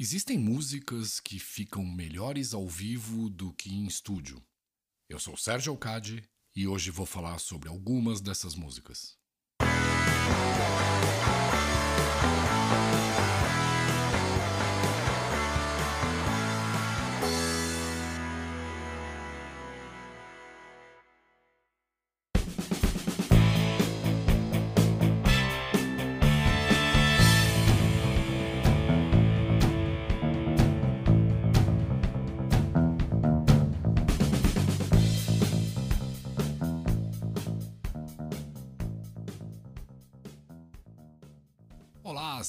Existem 0.00 0.38
músicas 0.38 1.18
que 1.18 1.40
ficam 1.40 1.84
melhores 1.84 2.54
ao 2.54 2.68
vivo 2.68 3.28
do 3.28 3.52
que 3.52 3.68
em 3.68 3.84
estúdio. 3.84 4.40
Eu 5.08 5.18
sou 5.18 5.36
Sérgio 5.36 5.72
Alcade 5.72 6.22
e 6.54 6.68
hoje 6.68 6.92
vou 6.92 7.04
falar 7.04 7.40
sobre 7.40 7.68
algumas 7.68 8.20
dessas 8.20 8.54
músicas. 8.54 9.18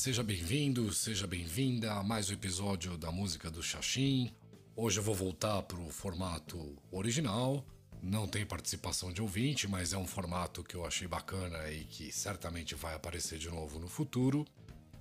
Seja 0.09 0.23
bem-vindo, 0.23 0.91
seja 0.91 1.27
bem-vinda 1.27 1.94
a 1.94 2.02
mais 2.02 2.31
um 2.31 2.34
episódio 2.34 2.98
da 2.98 3.12
música 3.12 3.52
do 3.52 3.62
Xaxim. 3.62 4.31
Hoje 4.76 4.98
eu 5.00 5.04
vou 5.04 5.13
voltar 5.13 5.62
para 5.62 5.77
o 5.77 5.91
formato 5.91 6.76
original. 6.91 7.63
Não 8.02 8.27
tem 8.27 8.44
participação 8.44 9.14
de 9.14 9.22
ouvinte, 9.22 9.67
mas 9.67 9.94
é 9.94 9.98
um 10.00 10.08
formato 10.08 10.64
que 10.64 10.73
eu 10.73 10.84
achei 10.84 11.08
bacana 11.08 11.70
e 11.70 11.86
que 11.86 12.12
certamente 12.12 12.73
vai 12.73 12.95
aparecer 12.95 13.38
de 13.38 13.52
novo 13.52 13.77
no 13.77 13.88
futuro. 13.88 14.48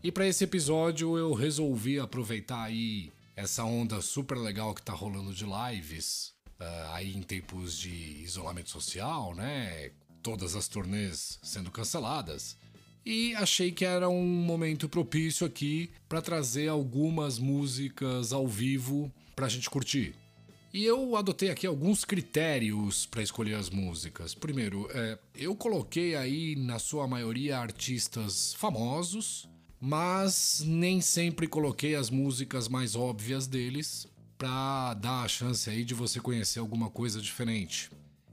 E 0.02 0.12
para 0.12 0.26
esse 0.26 0.44
episódio 0.44 1.16
eu 1.16 1.32
resolvi 1.32 1.98
aproveitar 1.98 2.64
aí 2.64 3.10
essa 3.34 3.64
onda 3.64 4.02
super 4.02 4.36
legal 4.36 4.74
que 4.74 4.82
tá 4.82 4.92
rolando 4.92 5.32
de 5.32 5.46
lives, 5.46 6.34
uh, 6.60 6.92
aí 6.92 7.16
em 7.16 7.22
tempos 7.22 7.78
de 7.78 8.22
isolamento 8.22 8.68
social, 8.68 9.34
né? 9.34 9.90
Todas 10.22 10.54
as 10.54 10.68
turnês 10.68 11.38
sendo 11.42 11.70
canceladas 11.70 12.58
e 13.04 13.34
achei 13.36 13.72
que 13.72 13.84
era 13.84 14.08
um 14.08 14.24
momento 14.24 14.88
propício 14.88 15.46
aqui 15.46 15.90
para 16.08 16.22
trazer 16.22 16.68
algumas 16.68 17.38
músicas 17.38 18.32
ao 18.32 18.46
vivo 18.46 19.12
para 19.34 19.46
a 19.46 19.48
gente 19.48 19.70
curtir. 19.70 20.14
E 20.72 20.84
eu 20.84 21.16
adotei 21.16 21.48
aqui 21.48 21.66
alguns 21.66 22.04
critérios 22.04 23.06
para 23.06 23.22
escolher 23.22 23.54
as 23.54 23.70
músicas. 23.70 24.34
Primeiro, 24.34 24.88
é, 24.92 25.18
eu 25.34 25.56
coloquei 25.56 26.14
aí 26.14 26.54
na 26.56 26.78
sua 26.78 27.08
maioria 27.08 27.58
artistas 27.58 28.52
famosos, 28.54 29.48
mas 29.80 30.62
nem 30.66 31.00
sempre 31.00 31.46
coloquei 31.46 31.94
as 31.94 32.10
músicas 32.10 32.68
mais 32.68 32.94
óbvias 32.94 33.46
deles 33.46 34.06
para 34.36 34.94
dar 34.94 35.22
a 35.22 35.28
chance 35.28 35.68
aí 35.70 35.84
de 35.84 35.94
você 35.94 36.20
conhecer 36.20 36.58
alguma 36.58 36.90
coisa 36.90 37.20
diferente. 37.20 37.90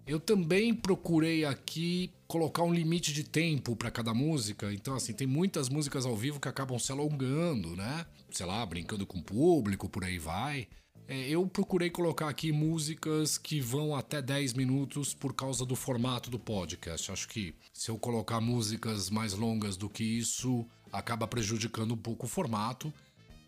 Eu 0.08 0.20
também 0.20 0.73
procurei 0.73 1.45
aqui 1.45 2.11
colocar 2.28 2.64
um 2.64 2.73
limite 2.73 3.11
de 3.11 3.23
tempo 3.23 3.75
para 3.75 3.89
cada 3.89 4.14
música. 4.14 4.72
Então, 4.72 4.95
assim, 4.95 5.14
tem 5.14 5.25
muitas 5.25 5.67
músicas 5.67 6.06
ao 6.06 6.16
vivo 6.16 6.39
que 6.39 6.48
acabam 6.48 6.78
se 6.78 6.92
alongando, 6.92 7.75
né? 7.75 8.06
Sei 8.30 8.45
lá, 8.45 8.64
brincando 8.66 9.06
com 9.08 9.17
o 9.17 9.23
público, 9.23 9.89
por 9.89 10.03
aí 10.03 10.20
vai. 10.20 10.67
É, 11.08 11.28
eu 11.30 11.48
procurei 11.48 11.89
colocar 11.89 12.30
aqui 12.30 12.52
músicas 12.52 13.38
que 13.38 13.59
vão 13.59 13.95
até 13.95 14.22
10 14.22 14.53
minutos 14.53 15.14
por 15.14 15.33
causa 15.33 15.66
do 15.66 15.76
formato 15.76 16.30
do 16.30 16.38
podcast. 16.38 17.11
Acho 17.11 17.28
que 17.28 17.56
se 17.73 17.89
eu 17.89 17.98
colocar 17.98 18.39
músicas 18.39 19.09
mais 19.09 19.33
longas 19.33 19.76
do 19.76 19.89
que 19.89 20.03
isso, 20.03 20.67
acaba 20.92 21.28
prejudicando 21.28 21.94
um 21.94 21.98
pouco 21.98 22.26
o 22.28 22.30
formato. 22.30 22.94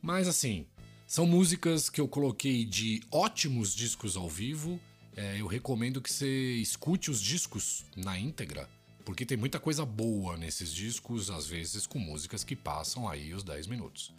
Mas 0.02 0.28
assim, 0.28 0.66
são 1.06 1.26
músicas 1.26 1.90
que 1.90 2.02
eu 2.02 2.08
coloquei 2.08 2.66
de 2.66 3.02
ótimos 3.12 3.76
discos 3.76 4.18
ao 4.18 4.28
vivo 4.28 4.80
é, 5.18 5.42
eu 5.42 5.48
recomendo 5.48 6.00
que 6.00 6.14
você 6.14 6.54
escute 6.58 7.10
os 7.10 7.20
discos 7.20 7.84
na 7.96 8.20
íntegra, 8.20 8.70
porque 9.04 9.26
tem 9.26 9.36
muita 9.36 9.60
coisa 9.60 9.84
boa 9.84 10.38
nesses 10.38 10.72
discos, 10.72 11.32
às 11.32 11.48
vezes 11.48 11.88
com 11.88 11.98
músicas 11.98 12.44
que 12.44 12.56
passam 12.56 13.10
aí 13.10 13.34
os 13.34 13.44
10 13.44 13.66
minutos. 13.66 14.14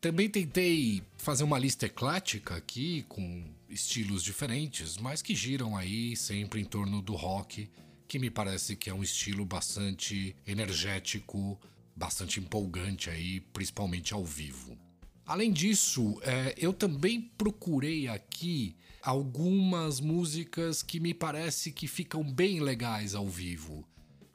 Também 0.00 0.30
tentei 0.30 1.02
fazer 1.16 1.42
uma 1.42 1.58
lista 1.58 1.86
eclética 1.86 2.54
aqui, 2.54 3.04
com 3.08 3.44
estilos 3.68 4.22
diferentes, 4.22 4.96
mas 4.96 5.20
que 5.20 5.34
giram 5.34 5.76
aí 5.76 6.16
sempre 6.16 6.60
em 6.60 6.64
torno 6.64 7.02
do 7.02 7.16
rock, 7.16 7.68
que 8.06 8.16
me 8.16 8.30
parece 8.30 8.76
que 8.76 8.88
é 8.88 8.94
um 8.94 9.02
estilo 9.02 9.44
bastante 9.44 10.36
energético, 10.46 11.58
bastante 11.96 12.38
empolgante 12.38 13.10
aí, 13.10 13.40
principalmente 13.40 14.14
ao 14.14 14.24
vivo. 14.24 14.78
Além 15.26 15.52
disso, 15.52 16.20
é, 16.22 16.54
eu 16.56 16.72
também 16.72 17.20
procurei 17.36 18.06
aqui 18.06 18.76
algumas 19.08 20.00
músicas 20.00 20.82
que 20.82 21.00
me 21.00 21.14
parece 21.14 21.72
que 21.72 21.88
ficam 21.88 22.22
bem 22.22 22.60
legais 22.60 23.14
ao 23.14 23.26
vivo. 23.26 23.82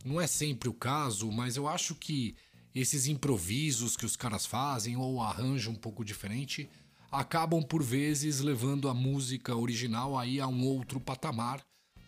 Não 0.04 0.20
é 0.20 0.26
sempre 0.26 0.68
o 0.68 0.74
caso, 0.74 1.32
mas 1.32 1.56
eu 1.56 1.68
acho 1.68 1.94
que 1.94 2.36
esses 2.74 3.06
improvisos 3.06 3.96
que 3.96 4.04
os 4.04 4.16
caras 4.16 4.48
fazem 4.48 4.98
ou 4.98 5.22
arranjo 5.22 5.70
um 5.70 5.76
pouco 5.76 6.04
diferente 6.04 6.68
acabam 7.12 7.62
por 7.62 7.84
vezes 7.84 8.40
levando 8.40 8.90
a 8.90 8.96
música 8.96 9.56
original 9.56 10.18
aí 10.18 10.40
a 10.40 10.48
um 10.48 10.66
outro 10.66 11.00
patamar. 11.00 11.62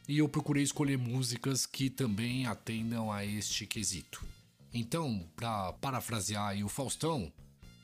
E 0.08 0.18
eu 0.18 0.28
procurei 0.28 0.64
escolher 0.64 0.98
músicas 0.98 1.68
que 1.68 1.88
também 1.88 2.48
atendam 2.48 3.12
a 3.12 3.24
este 3.24 3.68
quesito. 3.68 4.26
Então, 4.74 5.30
para 5.36 5.72
parafrasear 5.74 6.58
o 6.66 6.68
Faustão, 6.68 7.32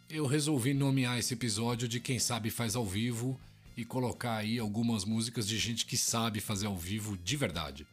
eu 0.09 0.25
resolvi 0.25 0.73
nomear 0.73 1.19
esse 1.19 1.35
episódio 1.35 1.87
de 1.87 1.99
Quem 1.99 2.17
Sabe 2.17 2.49
Faz 2.49 2.75
ao 2.75 2.83
Vivo 2.83 3.39
e 3.81 3.85
colocar 3.85 4.37
aí 4.37 4.59
algumas 4.59 5.03
músicas 5.03 5.47
de 5.47 5.57
gente 5.57 5.87
que 5.87 5.97
sabe 5.97 6.39
fazer 6.39 6.67
ao 6.67 6.77
vivo 6.77 7.17
de 7.17 7.35
verdade. 7.35 7.87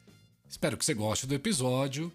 Espero 0.46 0.76
que 0.76 0.84
você 0.84 0.92
goste 0.92 1.26
do 1.26 1.34
episódio. 1.34 2.12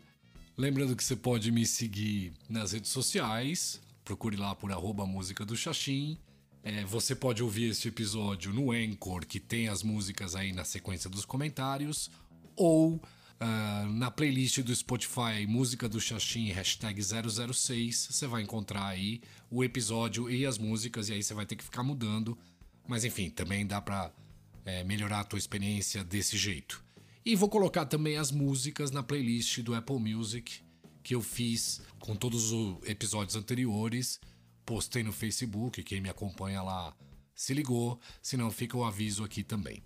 Lembrando 0.56 0.96
que 0.96 1.04
você 1.04 1.16
pode 1.16 1.52
me 1.52 1.66
seguir 1.66 2.34
nas 2.48 2.72
redes 2.72 2.92
sociais, 2.92 3.82
procure 4.06 4.38
lá 4.38 4.54
por 4.54 4.72
arroba 4.72 5.08
música 5.08 5.44
do 5.44 5.58
Xaxim. 5.58 6.20
É, 6.62 6.86
você 6.86 7.16
pode 7.16 7.42
ouvir 7.42 7.72
este 7.72 7.88
episódio 7.88 8.54
no 8.54 8.72
Anchor, 8.72 9.26
que 9.26 9.40
tem 9.40 9.68
as 9.68 9.82
músicas 9.82 10.36
aí 10.36 10.54
na 10.54 10.64
sequência 10.64 11.10
dos 11.10 11.26
comentários, 11.26 12.12
ou 12.56 13.02
Uh, 13.42 13.90
na 13.90 14.10
playlist 14.10 14.60
do 14.62 14.74
Spotify 14.74 15.46
Música 15.46 15.90
do 15.90 16.00
Xaxim 16.00 16.46
hashtag 16.52 17.02
006, 17.04 18.08
você 18.12 18.26
vai 18.26 18.42
encontrar 18.42 18.86
aí 18.86 19.22
o 19.52 19.66
episódio 19.66 20.30
e 20.30 20.46
as 20.46 20.58
músicas, 20.58 21.10
e 21.10 21.14
aí 21.14 21.24
você 21.24 21.34
vai 21.34 21.46
ter 21.46 21.58
que 21.58 21.64
ficar 21.64 21.84
mudando. 21.84 22.38
Mas 22.88 23.04
enfim, 23.06 23.30
também 23.30 23.66
dá 23.66 23.82
pra 23.82 24.12
é, 24.66 24.84
melhorar 24.84 25.22
a 25.22 25.24
tua 25.24 25.40
experiência 25.40 26.04
desse 26.04 26.38
jeito. 26.38 26.84
E 27.26 27.36
vou 27.36 27.50
colocar 27.50 27.86
também 27.86 28.18
as 28.18 28.32
músicas 28.32 28.92
na 28.92 29.02
playlist 29.02 29.60
do 29.60 29.74
Apple 29.74 30.00
Music 30.00 30.62
que 31.04 31.14
eu 31.14 31.22
fiz 31.22 31.82
com 32.00 32.16
todos 32.16 32.52
os 32.52 32.78
episódios 32.88 33.36
anteriores. 33.36 34.20
Postei 34.66 35.04
no 35.04 35.12
Facebook, 35.12 35.84
quem 35.84 36.00
me 36.00 36.10
acompanha 36.10 36.62
lá 36.62 36.96
se 37.36 37.54
ligou, 37.54 38.00
senão 38.22 38.50
fica 38.50 38.78
o 38.78 38.84
aviso 38.86 39.24
aqui 39.24 39.44
também. 39.44 39.84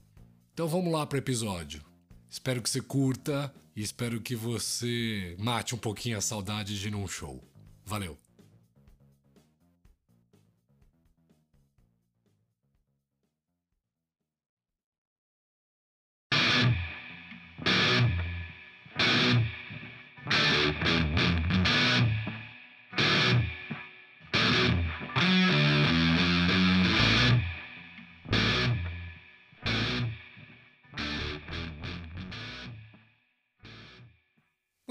Então 0.54 0.68
vamos 0.68 0.92
lá 0.92 1.06
para 1.06 1.16
o 1.16 1.20
episódio. 1.20 1.84
Espero 2.30 2.62
que 2.62 2.70
você 2.70 2.82
curta 2.82 3.54
e 3.76 3.82
espero 3.82 4.22
que 4.22 4.36
você 4.36 5.36
mate 5.40 5.74
um 5.74 5.78
pouquinho 5.78 6.18
a 6.18 6.22
saudade 6.22 6.80
de 6.80 6.88
ir 6.88 6.92
num 6.92 7.08
show. 7.08 7.44
Valeu! 7.86 8.27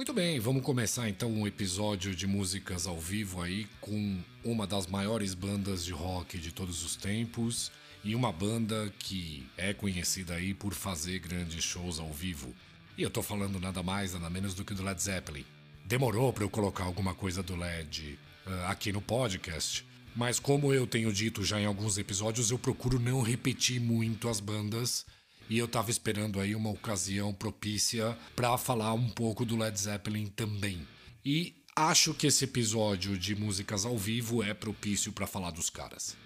Muito 0.06 0.14
bem, 0.14 0.38
vamos 0.38 0.62
começar 0.62 1.08
então 1.08 1.28
um 1.28 1.48
episódio 1.48 2.14
de 2.14 2.28
músicas 2.28 2.86
ao 2.86 2.96
vivo 2.96 3.42
aí 3.42 3.66
com 3.80 4.20
uma 4.44 4.64
das 4.64 4.86
maiores 4.86 5.34
bandas 5.34 5.84
de 5.84 5.90
rock 5.92 6.38
de 6.38 6.52
todos 6.52 6.84
os 6.84 6.94
tempos 6.94 7.72
e 8.04 8.14
uma 8.14 8.30
banda 8.30 8.88
que 9.00 9.44
é 9.56 9.74
conhecida 9.74 10.34
aí 10.34 10.54
por 10.54 10.74
fazer 10.74 11.18
grandes 11.18 11.64
shows 11.64 11.98
ao 11.98 12.12
vivo. 12.12 12.54
E 12.96 13.02
eu 13.02 13.10
tô 13.10 13.20
falando 13.20 13.58
nada 13.58 13.82
mais, 13.82 14.12
nada 14.12 14.30
menos 14.30 14.54
do 14.54 14.64
que 14.64 14.74
do 14.74 14.84
Led 14.84 15.02
Zeppelin. 15.02 15.44
Demorou 15.84 16.32
para 16.32 16.44
eu 16.44 16.50
colocar 16.50 16.84
alguma 16.84 17.12
coisa 17.12 17.42
do 17.42 17.56
Led 17.56 18.16
uh, 18.46 18.50
aqui 18.68 18.92
no 18.92 19.02
podcast, 19.02 19.84
mas 20.14 20.38
como 20.38 20.72
eu 20.72 20.86
tenho 20.86 21.12
dito 21.12 21.42
já 21.42 21.60
em 21.60 21.66
alguns 21.66 21.98
episódios, 21.98 22.52
eu 22.52 22.58
procuro 22.60 23.00
não 23.00 23.22
repetir 23.22 23.80
muito 23.80 24.28
as 24.28 24.38
bandas 24.38 25.04
e 25.48 25.58
eu 25.58 25.68
tava 25.68 25.90
esperando 25.90 26.40
aí 26.40 26.54
uma 26.54 26.70
ocasião 26.70 27.32
propícia 27.32 28.16
para 28.34 28.56
falar 28.58 28.92
um 28.92 29.08
pouco 29.08 29.44
do 29.44 29.56
Led 29.56 29.78
Zeppelin 29.78 30.26
também. 30.26 30.86
E 31.24 31.54
acho 31.74 32.14
que 32.14 32.26
esse 32.26 32.44
episódio 32.44 33.18
de 33.18 33.34
músicas 33.34 33.84
ao 33.84 33.98
vivo 33.98 34.42
é 34.42 34.54
propício 34.54 35.12
para 35.12 35.26
falar 35.26 35.50
dos 35.50 35.70
caras. 35.70 36.16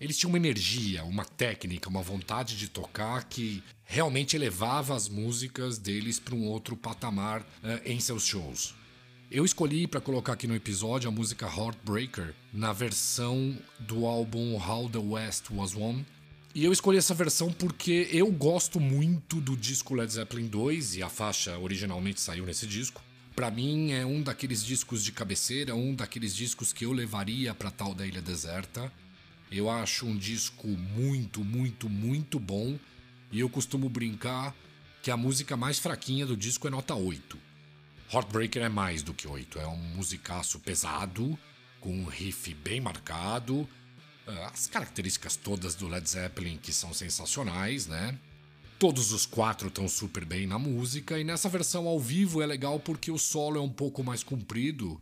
eles 0.00 0.16
tinham 0.16 0.30
uma 0.30 0.38
energia, 0.38 1.04
uma 1.04 1.24
técnica, 1.24 1.88
uma 1.88 2.02
vontade 2.02 2.56
de 2.56 2.68
tocar 2.68 3.24
que 3.24 3.62
realmente 3.84 4.34
elevava 4.34 4.94
as 4.94 5.08
músicas 5.08 5.76
deles 5.76 6.18
para 6.18 6.34
um 6.34 6.46
outro 6.46 6.76
patamar 6.76 7.42
uh, 7.42 7.46
em 7.84 8.00
seus 8.00 8.24
shows. 8.24 8.74
Eu 9.30 9.44
escolhi 9.44 9.86
para 9.86 10.00
colocar 10.00 10.32
aqui 10.32 10.48
no 10.48 10.56
episódio 10.56 11.08
a 11.08 11.12
música 11.12 11.46
Heartbreaker 11.46 12.34
na 12.52 12.72
versão 12.72 13.56
do 13.78 14.04
álbum 14.04 14.56
How 14.56 14.88
the 14.88 14.98
West 14.98 15.50
Was 15.52 15.72
Won. 15.72 16.02
E 16.52 16.64
eu 16.64 16.72
escolhi 16.72 16.98
essa 16.98 17.14
versão 17.14 17.52
porque 17.52 18.08
eu 18.10 18.30
gosto 18.30 18.80
muito 18.80 19.40
do 19.40 19.56
disco 19.56 19.94
Led 19.94 20.12
Zeppelin 20.12 20.48
2 20.48 20.96
e 20.96 21.02
a 21.02 21.08
faixa 21.08 21.56
originalmente 21.56 22.20
saiu 22.20 22.44
nesse 22.44 22.66
disco. 22.66 23.00
Para 23.36 23.52
mim 23.52 23.92
é 23.92 24.04
um 24.04 24.20
daqueles 24.20 24.64
discos 24.64 25.04
de 25.04 25.12
cabeceira, 25.12 25.76
um 25.76 25.94
daqueles 25.94 26.34
discos 26.34 26.72
que 26.72 26.84
eu 26.84 26.92
levaria 26.92 27.54
para 27.54 27.70
tal 27.70 27.94
da 27.94 28.04
Ilha 28.04 28.20
Deserta. 28.20 28.92
Eu 29.50 29.70
acho 29.70 30.06
um 30.06 30.16
disco 30.16 30.66
muito, 30.66 31.44
muito, 31.44 31.88
muito 31.88 32.40
bom. 32.40 32.76
E 33.30 33.38
eu 33.38 33.48
costumo 33.48 33.88
brincar 33.88 34.52
que 35.02 35.10
a 35.12 35.16
música 35.16 35.56
mais 35.56 35.78
fraquinha 35.78 36.26
do 36.26 36.36
disco 36.36 36.66
é 36.66 36.70
nota 36.70 36.96
8. 36.96 37.38
Heartbreaker 38.12 38.62
é 38.62 38.68
mais 38.68 39.04
do 39.04 39.14
que 39.14 39.28
8. 39.28 39.60
É 39.60 39.68
um 39.68 39.76
musicaço 39.76 40.58
pesado, 40.58 41.38
com 41.80 41.92
um 41.94 42.06
riff 42.06 42.52
bem 42.54 42.80
marcado. 42.80 43.68
As 44.38 44.66
características 44.66 45.36
todas 45.36 45.74
do 45.74 45.88
Led 45.88 46.08
Zeppelin 46.08 46.56
que 46.56 46.72
são 46.72 46.92
sensacionais, 46.94 47.86
né? 47.86 48.18
Todos 48.78 49.12
os 49.12 49.26
quatro 49.26 49.68
estão 49.68 49.86
super 49.88 50.24
bem 50.24 50.46
na 50.46 50.58
música, 50.58 51.18
e 51.18 51.24
nessa 51.24 51.48
versão 51.48 51.86
ao 51.86 52.00
vivo 52.00 52.40
é 52.40 52.46
legal 52.46 52.80
porque 52.80 53.10
o 53.10 53.18
solo 53.18 53.58
é 53.58 53.60
um 53.60 53.68
pouco 53.68 54.02
mais 54.02 54.22
comprido 54.22 55.00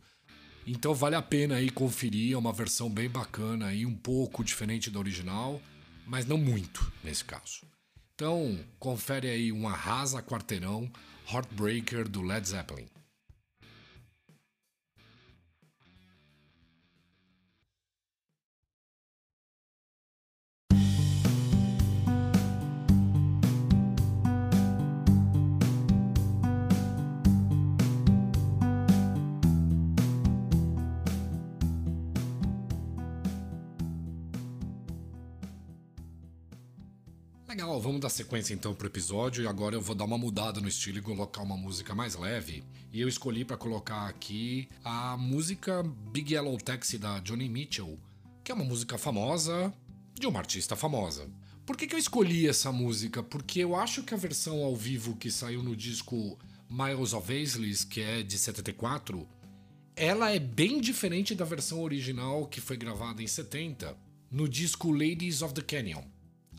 então 0.71 0.95
vale 0.95 1.17
a 1.17 1.23
pena 1.23 1.57
aí 1.57 1.71
conferir, 1.71 2.35
é 2.35 2.37
uma 2.37 2.53
versão 2.53 2.91
bem 2.91 3.09
bacana 3.09 3.73
e 3.73 3.87
um 3.87 3.95
pouco 3.95 4.45
diferente 4.45 4.91
da 4.91 4.99
original, 4.99 5.63
mas 6.07 6.27
não 6.27 6.37
muito 6.37 6.93
nesse 7.03 7.25
caso. 7.25 7.63
Então 8.15 8.59
confere 8.79 9.31
aí 9.31 9.51
um 9.51 9.67
arrasa 9.67 10.23
quarteirão 10.23 10.91
Heartbreaker 11.33 12.07
do 12.07 12.21
Led 12.21 12.47
Zeppelin. 12.47 12.87
Legal, 37.59 37.81
vamos 37.81 38.01
dar 38.01 38.09
sequência 38.09 38.55
então 38.55 38.73
pro 38.73 38.87
episódio 38.87 39.43
e 39.43 39.49
agora 39.49 39.75
eu 39.75 39.81
vou 39.81 39.93
dar 39.93 40.05
uma 40.05 40.17
mudada 40.17 40.61
no 40.61 40.69
estilo 40.69 40.99
e 40.99 41.03
colocar 41.03 41.43
uma 41.43 41.57
música 41.57 41.93
mais 41.93 42.15
leve. 42.15 42.63
E 42.93 43.01
eu 43.01 43.09
escolhi 43.09 43.45
para 43.45 43.57
colocar 43.57 44.07
aqui 44.07 44.69
a 44.85 45.17
música 45.17 45.83
Big 46.13 46.35
Yellow 46.35 46.57
Taxi 46.59 46.99
da 46.99 47.19
Johnny 47.19 47.49
Mitchell, 47.49 47.99
que 48.45 48.53
é 48.53 48.55
uma 48.55 48.63
música 48.63 48.97
famosa 48.97 49.75
de 50.15 50.25
uma 50.29 50.39
artista 50.39 50.77
famosa. 50.77 51.29
Por 51.67 51.77
que, 51.77 51.89
que 51.89 51.97
eu 51.97 51.99
escolhi 51.99 52.47
essa 52.47 52.71
música? 52.71 53.25
Porque 53.25 53.59
eu 53.59 53.75
acho 53.75 54.05
que 54.05 54.15
a 54.15 54.17
versão 54.17 54.63
ao 54.63 54.77
vivo 54.77 55.17
que 55.17 55.29
saiu 55.29 55.61
no 55.61 55.75
disco 55.75 56.39
Miles 56.71 57.13
of 57.13 57.33
Aisles, 57.33 57.83
que 57.83 58.01
é 58.01 58.23
de 58.23 58.39
74, 58.39 59.27
ela 59.97 60.31
é 60.31 60.39
bem 60.39 60.81
diferente 60.81 61.35
da 61.35 61.45
versão 61.45 61.83
original 61.83 62.47
que 62.47 62.61
foi 62.61 62.77
gravada 62.77 63.21
em 63.21 63.27
70, 63.27 63.97
no 64.31 64.49
disco 64.49 64.93
Ladies 64.93 65.43
of 65.43 65.55
the 65.55 65.63
Canyon. 65.63 66.05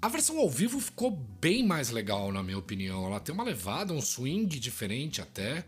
A 0.02 0.08
versão 0.08 0.40
ao 0.40 0.50
vivo 0.50 0.80
ficou 0.80 1.12
bem 1.42 1.66
mais 1.66 1.90
legal, 1.90 2.32
na 2.32 2.42
minha 2.42 2.58
opinião. 2.58 3.06
Ela 3.06 3.20
tem 3.20 3.36
uma 3.36 3.44
levada, 3.44 3.94
um 3.94 4.02
swing 4.02 4.58
diferente 4.58 5.22
até. 5.22 5.66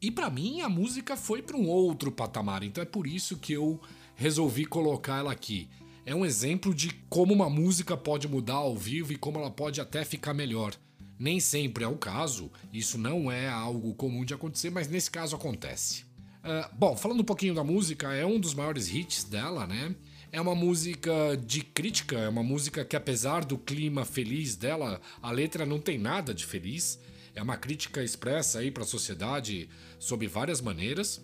E 0.00 0.10
para 0.10 0.30
mim 0.30 0.62
a 0.62 0.68
música 0.68 1.14
foi 1.14 1.42
para 1.42 1.58
um 1.58 1.68
outro 1.68 2.10
patamar, 2.10 2.62
então 2.62 2.80
é 2.80 2.86
por 2.86 3.06
isso 3.06 3.36
que 3.36 3.52
eu 3.52 3.78
resolvi 4.14 4.64
colocar 4.64 5.18
ela 5.18 5.32
aqui. 5.32 5.68
É 6.06 6.14
um 6.14 6.24
exemplo 6.24 6.74
de 6.74 6.88
como 7.10 7.34
uma 7.34 7.50
música 7.50 7.98
pode 7.98 8.26
mudar 8.26 8.54
ao 8.54 8.74
vivo 8.74 9.12
e 9.12 9.16
como 9.16 9.38
ela 9.38 9.50
pode 9.50 9.78
até 9.78 10.06
ficar 10.06 10.32
melhor. 10.32 10.74
Nem 11.18 11.38
sempre 11.38 11.84
é 11.84 11.86
o 11.86 11.98
caso, 11.98 12.50
isso 12.72 12.96
não 12.96 13.30
é 13.30 13.46
algo 13.46 13.92
comum 13.92 14.24
de 14.24 14.32
acontecer, 14.32 14.70
mas 14.70 14.88
nesse 14.88 15.10
caso 15.10 15.36
acontece. 15.36 16.04
Uh, 16.42 16.74
bom, 16.74 16.96
falando 16.96 17.20
um 17.20 17.24
pouquinho 17.24 17.54
da 17.54 17.62
música, 17.62 18.14
é 18.14 18.24
um 18.24 18.40
dos 18.40 18.54
maiores 18.54 18.88
hits 18.88 19.24
dela, 19.24 19.66
né? 19.66 19.94
É 20.32 20.40
uma 20.40 20.54
música 20.54 21.36
de 21.44 21.60
crítica, 21.60 22.16
é 22.16 22.28
uma 22.28 22.42
música 22.42 22.84
que, 22.84 22.94
apesar 22.94 23.44
do 23.44 23.58
clima 23.58 24.04
feliz 24.04 24.54
dela, 24.54 25.00
a 25.20 25.32
letra 25.32 25.66
não 25.66 25.80
tem 25.80 25.98
nada 25.98 26.32
de 26.32 26.46
feliz. 26.46 27.00
É 27.34 27.42
uma 27.42 27.56
crítica 27.56 28.02
expressa 28.02 28.60
aí 28.60 28.70
para 28.70 28.84
a 28.84 28.86
sociedade 28.86 29.68
sob 29.98 30.24
várias 30.28 30.60
maneiras. 30.60 31.20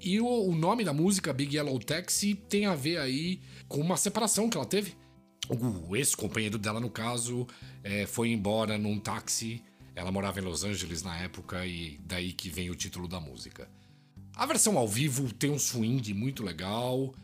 E 0.00 0.20
o, 0.20 0.26
o, 0.26 0.54
nome 0.54 0.84
da 0.84 0.92
música, 0.94 1.34
Big 1.34 1.54
Yellow 1.54 1.78
Taxi, 1.78 2.34
tem 2.34 2.64
a 2.64 2.74
ver 2.74 2.98
aí 2.98 3.40
com 3.68 3.80
uma 3.80 3.96
separação 3.96 4.48
que 4.48 4.56
ela 4.56 4.66
teve. 4.66 4.94
O 5.50 5.94
ex-companheiro 5.94 6.56
dela, 6.56 6.80
no 6.80 6.90
caso, 6.90 7.46
é, 7.84 8.06
foi 8.06 8.30
embora 8.30 8.78
num 8.78 8.98
táxi. 8.98 9.62
Ela 9.94 10.10
morava 10.10 10.40
em 10.40 10.42
Los 10.42 10.64
Angeles 10.64 11.02
na 11.02 11.16
época 11.18 11.66
e 11.66 12.00
daí 12.04 12.32
que 12.32 12.48
vem 12.48 12.70
o 12.70 12.74
título 12.74 13.06
da 13.06 13.20
música. 13.20 13.68
A 14.34 14.46
versão 14.46 14.78
ao 14.78 14.88
vivo 14.88 15.32
tem 15.32 15.50
um 15.50 15.58
swing 15.58 16.12
muito 16.12 16.42
legal, 16.42 17.14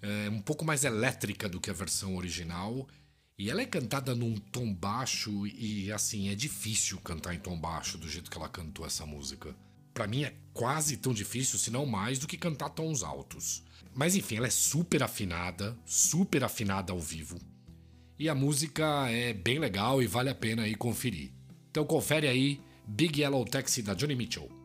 é 0.00 0.30
um 0.30 0.40
pouco 0.40 0.64
mais 0.64 0.84
elétrica 0.84 1.48
do 1.48 1.60
que 1.60 1.70
a 1.70 1.74
versão 1.74 2.16
original. 2.16 2.86
E 3.38 3.50
ela 3.50 3.62
é 3.62 3.66
cantada 3.66 4.14
num 4.14 4.34
tom 4.36 4.74
baixo 4.74 5.46
e 5.46 5.92
assim, 5.92 6.28
é 6.28 6.34
difícil 6.34 6.98
cantar 6.98 7.34
em 7.34 7.38
tom 7.38 7.56
baixo 7.56 7.96
do 7.96 8.08
jeito 8.08 8.30
que 8.30 8.36
ela 8.36 8.48
cantou 8.48 8.84
essa 8.84 9.06
música. 9.06 9.54
Para 9.94 10.08
mim 10.08 10.24
é 10.24 10.34
quase 10.52 10.96
tão 10.96 11.12
difícil, 11.12 11.58
se 11.58 11.70
não 11.70 11.86
mais, 11.86 12.18
do 12.18 12.26
que 12.26 12.36
cantar 12.36 12.70
tons 12.70 13.02
altos. 13.02 13.62
Mas 13.94 14.16
enfim, 14.16 14.36
ela 14.36 14.48
é 14.48 14.50
super 14.50 15.02
afinada, 15.02 15.76
super 15.86 16.42
afinada 16.42 16.92
ao 16.92 17.00
vivo. 17.00 17.38
E 18.18 18.28
a 18.28 18.34
música 18.34 19.08
é 19.08 19.32
bem 19.32 19.60
legal 19.60 20.02
e 20.02 20.06
vale 20.06 20.30
a 20.30 20.34
pena 20.34 20.62
aí 20.62 20.74
conferir. 20.74 21.32
Então 21.70 21.84
confere 21.84 22.26
aí 22.26 22.60
Big 22.86 23.20
Yellow 23.20 23.44
Taxi 23.44 23.82
da 23.82 23.94
Johnny 23.94 24.16
Mitchell. 24.16 24.57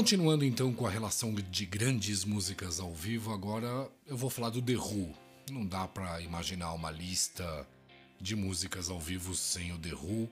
Continuando 0.00 0.46
então 0.46 0.72
com 0.72 0.86
a 0.86 0.90
relação 0.90 1.34
de 1.34 1.66
grandes 1.66 2.24
músicas 2.24 2.80
ao 2.80 2.90
vivo, 2.90 3.34
agora 3.34 3.86
eu 4.06 4.16
vou 4.16 4.30
falar 4.30 4.48
do 4.48 4.62
The 4.62 4.72
Who. 4.72 5.14
Não 5.50 5.66
dá 5.66 5.86
para 5.86 6.22
imaginar 6.22 6.72
uma 6.72 6.90
lista 6.90 7.68
de 8.18 8.34
músicas 8.34 8.88
ao 8.88 8.98
vivo 8.98 9.34
sem 9.34 9.74
o 9.74 9.78
The 9.78 9.92
Who, 9.92 10.30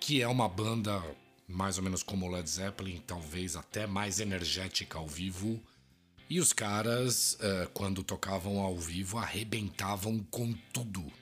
que 0.00 0.20
é 0.20 0.26
uma 0.26 0.48
banda 0.48 1.00
mais 1.46 1.78
ou 1.78 1.84
menos 1.84 2.02
como 2.02 2.26
o 2.26 2.28
Led 2.28 2.50
Zeppelin, 2.50 3.00
talvez 3.06 3.54
até 3.54 3.86
mais 3.86 4.18
energética 4.18 4.98
ao 4.98 5.06
vivo. 5.06 5.62
E 6.28 6.40
os 6.40 6.52
caras, 6.52 7.38
eh, 7.40 7.68
quando 7.72 8.02
tocavam 8.02 8.58
ao 8.58 8.76
vivo, 8.76 9.18
arrebentavam 9.18 10.18
com 10.32 10.52
tudo. 10.72 11.12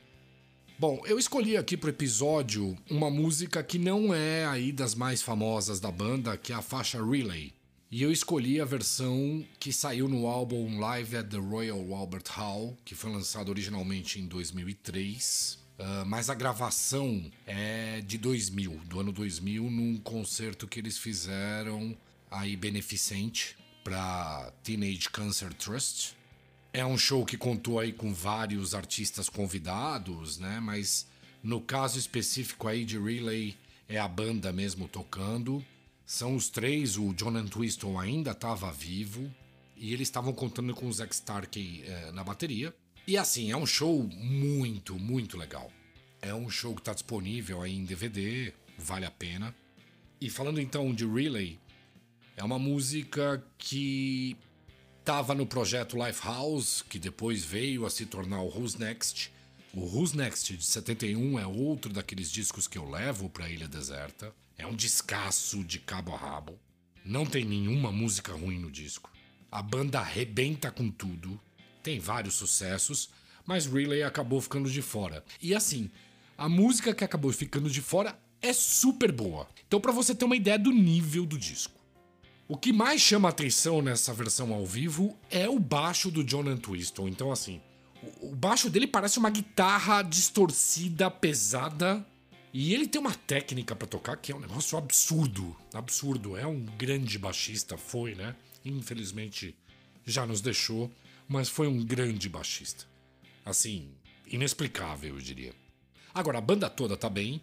Bom, 0.83 1.01
eu 1.07 1.17
escolhi 1.17 1.57
aqui 1.57 1.77
pro 1.77 1.91
episódio 1.91 2.77
uma 2.91 3.09
música 3.09 3.62
que 3.62 3.79
não 3.79 4.12
é 4.12 4.45
aí 4.47 4.73
das 4.73 4.97
mais 4.97 5.23
famosas 5.23 5.79
da 5.79 5.93
banda, 5.93 6.37
que 6.37 6.53
é 6.53 6.57
a 6.57 6.61
faixa 6.61 6.99
Relay. 7.01 7.53
E 7.89 8.03
eu 8.03 8.11
escolhi 8.11 8.61
a 8.61 8.65
versão 8.65 9.47
que 9.61 9.73
saiu 9.73 10.09
no 10.09 10.27
álbum 10.27 10.81
Live 10.81 11.17
at 11.17 11.29
the 11.29 11.37
Royal 11.37 11.95
Albert 11.95 12.25
Hall, 12.31 12.77
que 12.85 12.97
foi 12.97 13.12
lançado 13.12 13.49
originalmente 13.49 14.19
em 14.19 14.27
2003. 14.27 15.57
Uh, 15.79 15.83
ah, 15.85 16.05
mas 16.05 16.29
a 16.29 16.35
gravação 16.35 17.31
é 17.47 18.01
de 18.01 18.19
2000, 18.19 18.73
do 18.87 18.99
ano 18.99 19.12
2000, 19.12 19.71
num 19.71 19.99
concerto 19.99 20.67
que 20.67 20.81
eles 20.81 20.99
fizeram 20.99 21.97
aí 22.29 22.57
beneficente 22.57 23.57
para 23.85 24.53
Teenage 24.65 25.11
Cancer 25.11 25.55
Trust, 25.55 26.17
é 26.73 26.85
um 26.85 26.97
show 26.97 27.25
que 27.25 27.37
contou 27.37 27.79
aí 27.79 27.93
com 27.93 28.14
vários 28.14 28.75
artistas 28.75 29.29
convidados, 29.29 30.38
né? 30.38 30.59
Mas 30.59 31.07
no 31.43 31.61
caso 31.61 31.99
específico 31.99 32.67
aí 32.67 32.85
de 32.85 32.99
Relay 32.99 33.55
é 33.88 33.99
a 33.99 34.09
banda 34.09 34.52
mesmo 34.52 34.88
tocando. 34.88 35.64
São 36.07 36.35
os 36.35 36.49
três, 36.49 36.97
o 36.97 37.12
John 37.12 37.38
Entwistle 37.38 37.99
ainda 37.99 38.31
estava 38.31 38.73
vivo 38.73 39.31
e 39.76 39.93
eles 39.93 40.09
estavam 40.09 40.33
contando 40.33 40.75
com 40.75 40.87
o 40.87 40.93
Zack 40.93 41.14
Starkey 41.14 41.85
é, 41.87 42.12
na 42.12 42.25
bateria. 42.25 42.75
E 43.07 43.19
assim, 43.19 43.50
é 43.50 43.57
um 43.57 43.67
show 43.67 44.02
muito, 44.05 44.99
muito 44.99 45.37
legal. 45.37 45.71
É 46.21 46.33
um 46.33 46.49
show 46.49 46.75
que 46.75 46.81
está 46.81 46.95
disponível 46.95 47.61
aí 47.61 47.75
em 47.75 47.85
DVD, 47.85 48.52
vale 48.79 49.05
a 49.05 49.11
pena. 49.11 49.55
E 50.21 50.31
falando 50.31 50.61
então 50.61 50.95
de 50.95 51.05
Relay, 51.05 51.59
é 52.37 52.45
uma 52.45 52.59
música 52.59 53.45
que 53.59 54.37
estava 55.03 55.35
no 55.35 55.45
projeto 55.45 55.97
Lifehouse, 55.97 56.85
que 56.85 56.97
depois 56.97 57.45
veio 57.45 57.85
a 57.85 57.91
se 57.91 58.07
tornar 58.07 58.41
o 58.41 58.47
Who's 58.47 58.77
Next. 58.77 59.33
O 59.75 59.81
Who's 59.81 60.13
Next 60.13 60.57
de 60.57 60.65
71 60.65 61.41
é 61.41 61.47
outro 61.47 61.93
daqueles 61.93 62.31
discos 62.31 62.69
que 62.69 62.79
eu 62.79 62.89
levo 62.89 63.29
para 63.29 63.51
Ilha 63.51 63.67
Deserta. 63.67 64.33
É 64.57 64.65
um 64.65 64.77
descasso 64.77 65.65
de 65.65 65.81
cabo 65.81 66.15
a 66.15 66.17
rabo. 66.17 66.57
Não 67.05 67.27
tem 67.27 67.45
nenhuma 67.45 67.91
música 67.91 68.33
ruim 68.33 68.61
no 68.61 68.71
disco. 68.71 69.11
A 69.51 69.61
banda 69.61 69.99
arrebenta 69.99 70.71
com 70.71 70.89
tudo. 70.89 71.39
Tem 71.83 71.99
vários 71.99 72.37
sucessos, 72.37 73.11
mas 73.45 73.67
Relay 73.67 74.05
acabou 74.05 74.41
ficando 74.41 74.71
de 74.71 74.83
fora. 74.83 75.25
E 75.41 75.53
assim, 75.53 75.91
a 76.39 76.49
música 76.49 76.95
que 76.95 77.03
acabou 77.03 77.33
ficando 77.33 77.69
de 77.69 77.83
fora 77.83 78.17
é 78.41 78.53
super 78.53 79.11
boa. 79.11 79.49
Então, 79.67 79.81
para 79.81 79.91
você 79.91 80.15
ter 80.15 80.25
uma 80.25 80.37
ideia 80.37 80.61
do 80.61 80.71
nível 80.71 81.27
do 81.27 81.37
disco. 81.37 81.82
O 82.53 82.57
que 82.59 82.71
mais 82.71 83.01
chama 83.01 83.31
atenção 83.31 83.81
nessa 83.81 84.13
versão 84.13 84.53
ao 84.53 84.67
vivo 84.67 85.17
é 85.31 85.49
o 85.49 85.59
baixo 85.59 86.11
do 86.11 86.23
John 86.23 86.51
Entwistle. 86.51 87.09
Então, 87.09 87.33
assim, 87.33 87.63
o 88.21 88.37
baixo 88.37 88.69
dele 88.69 88.87
parece 88.87 89.19
uma 89.19 89.31
guitarra 89.31 90.03
distorcida, 90.03 91.11
pesada. 91.11 92.07
E 92.53 92.75
ele 92.75 92.87
tem 92.87 93.01
uma 93.01 93.15
técnica 93.15 93.75
para 93.75 93.89
tocar 93.89 94.19
que 94.19 94.33
é 94.33 94.37
um 94.37 94.39
negócio 94.39 94.77
absurdo. 94.77 95.57
Absurdo. 95.73 96.37
É 96.37 96.47
um 96.47 96.61
grande 96.77 97.19
baixista, 97.19 97.79
foi, 97.79 98.15
né? 98.15 98.37
Infelizmente 98.63 99.57
já 100.05 100.27
nos 100.27 100.43
deixou, 100.43 100.93
mas 101.27 101.49
foi 101.49 101.67
um 101.67 101.83
grande 101.83 102.29
baixista. 102.29 102.85
Assim, 103.47 103.89
inexplicável, 104.27 105.15
eu 105.15 105.23
diria. 105.23 105.55
Agora, 106.13 106.37
a 106.37 106.43
banda 106.43 106.69
toda 106.69 106.99
tá 106.99 107.09
bem 107.09 107.41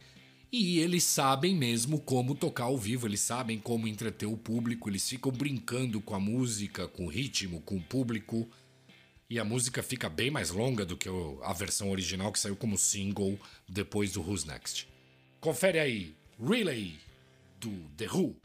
e 0.51 0.79
eles 0.79 1.03
sabem 1.03 1.55
mesmo 1.55 1.99
como 1.99 2.33
tocar 2.33 2.65
ao 2.65 2.77
vivo, 2.77 3.07
eles 3.07 3.19
sabem 3.19 3.59
como 3.59 3.87
entreter 3.87 4.27
o 4.27 4.35
público, 4.37 4.89
eles 4.89 5.07
ficam 5.07 5.31
brincando 5.31 6.01
com 6.01 6.15
a 6.15 6.19
música, 6.19 6.87
com 6.87 7.05
o 7.05 7.09
ritmo, 7.09 7.61
com 7.61 7.77
o 7.77 7.83
público. 7.83 8.49
E 9.29 9.37
a 9.37 9.45
música 9.45 9.83
fica 9.83 10.09
bem 10.09 10.31
mais 10.31 10.49
longa 10.49 10.83
do 10.83 10.97
que 10.97 11.07
a 11.43 11.53
versão 11.53 11.91
original 11.91 12.31
que 12.31 12.39
saiu 12.39 12.55
como 12.55 12.79
single 12.79 13.39
depois 13.67 14.13
do 14.13 14.21
Who's 14.21 14.43
Next. 14.43 14.87
Confere 15.39 15.77
aí, 15.77 16.15
Relay 16.39 16.97
do 17.59 17.71
The 17.95 18.07
Who. 18.07 18.35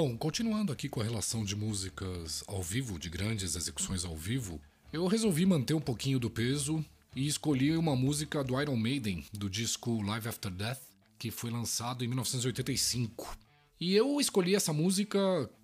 Bom, 0.00 0.16
continuando 0.16 0.72
aqui 0.72 0.88
com 0.88 1.00
a 1.00 1.04
relação 1.04 1.44
de 1.44 1.56
músicas 1.56 2.44
ao 2.46 2.62
vivo, 2.62 3.00
de 3.00 3.10
grandes 3.10 3.56
execuções 3.56 4.04
ao 4.04 4.16
vivo, 4.16 4.60
eu 4.92 5.08
resolvi 5.08 5.44
manter 5.44 5.74
um 5.74 5.80
pouquinho 5.80 6.20
do 6.20 6.30
peso 6.30 6.84
e 7.16 7.26
escolhi 7.26 7.76
uma 7.76 7.96
música 7.96 8.44
do 8.44 8.62
Iron 8.62 8.76
Maiden, 8.76 9.24
do 9.32 9.50
disco 9.50 10.00
Live 10.00 10.28
After 10.28 10.52
Death, 10.52 10.78
que 11.18 11.32
foi 11.32 11.50
lançado 11.50 12.04
em 12.04 12.06
1985. 12.06 13.36
E 13.80 13.92
eu 13.92 14.20
escolhi 14.20 14.54
essa 14.54 14.72
música 14.72 15.18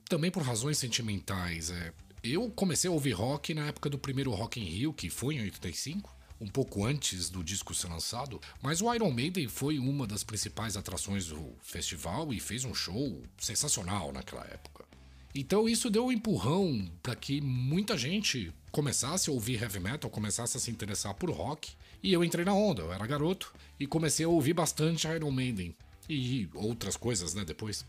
também 0.08 0.32
por 0.32 0.42
razões 0.42 0.78
sentimentais. 0.78 1.70
É, 1.70 1.92
eu 2.24 2.50
comecei 2.50 2.90
a 2.90 2.92
ouvir 2.92 3.12
rock 3.12 3.54
na 3.54 3.68
época 3.68 3.88
do 3.88 4.00
primeiro 4.00 4.32
Rock 4.32 4.58
in 4.58 4.64
Rio, 4.64 4.92
que 4.92 5.08
foi 5.10 5.36
em 5.36 5.42
85, 5.42 6.12
um 6.40 6.46
pouco 6.46 6.84
antes 6.84 7.30
do 7.30 7.42
disco 7.42 7.74
ser 7.74 7.88
lançado, 7.88 8.40
mas 8.62 8.80
o 8.80 8.92
Iron 8.92 9.10
Maiden 9.10 9.48
foi 9.48 9.78
uma 9.78 10.06
das 10.06 10.24
principais 10.24 10.76
atrações 10.76 11.26
do 11.26 11.52
festival 11.62 12.32
e 12.32 12.40
fez 12.40 12.64
um 12.64 12.74
show 12.74 13.22
sensacional 13.38 14.12
naquela 14.12 14.44
época. 14.44 14.84
Então 15.34 15.68
isso 15.68 15.90
deu 15.90 16.06
um 16.06 16.12
empurrão 16.12 16.88
para 17.02 17.16
que 17.16 17.40
muita 17.40 17.98
gente 17.98 18.52
começasse 18.70 19.28
a 19.28 19.32
ouvir 19.32 19.60
heavy 19.60 19.80
metal, 19.80 20.08
começasse 20.10 20.56
a 20.56 20.60
se 20.60 20.70
interessar 20.70 21.14
por 21.14 21.30
rock. 21.30 21.72
E 22.02 22.12
eu 22.12 22.22
entrei 22.22 22.44
na 22.44 22.54
onda, 22.54 22.82
eu 22.82 22.92
era 22.92 23.06
garoto 23.06 23.52
e 23.80 23.86
comecei 23.86 24.24
a 24.24 24.28
ouvir 24.28 24.52
bastante 24.52 25.08
Iron 25.08 25.30
Maiden 25.30 25.74
e 26.08 26.48
outras 26.54 26.96
coisas, 26.96 27.34
né, 27.34 27.44
depois. 27.44 27.84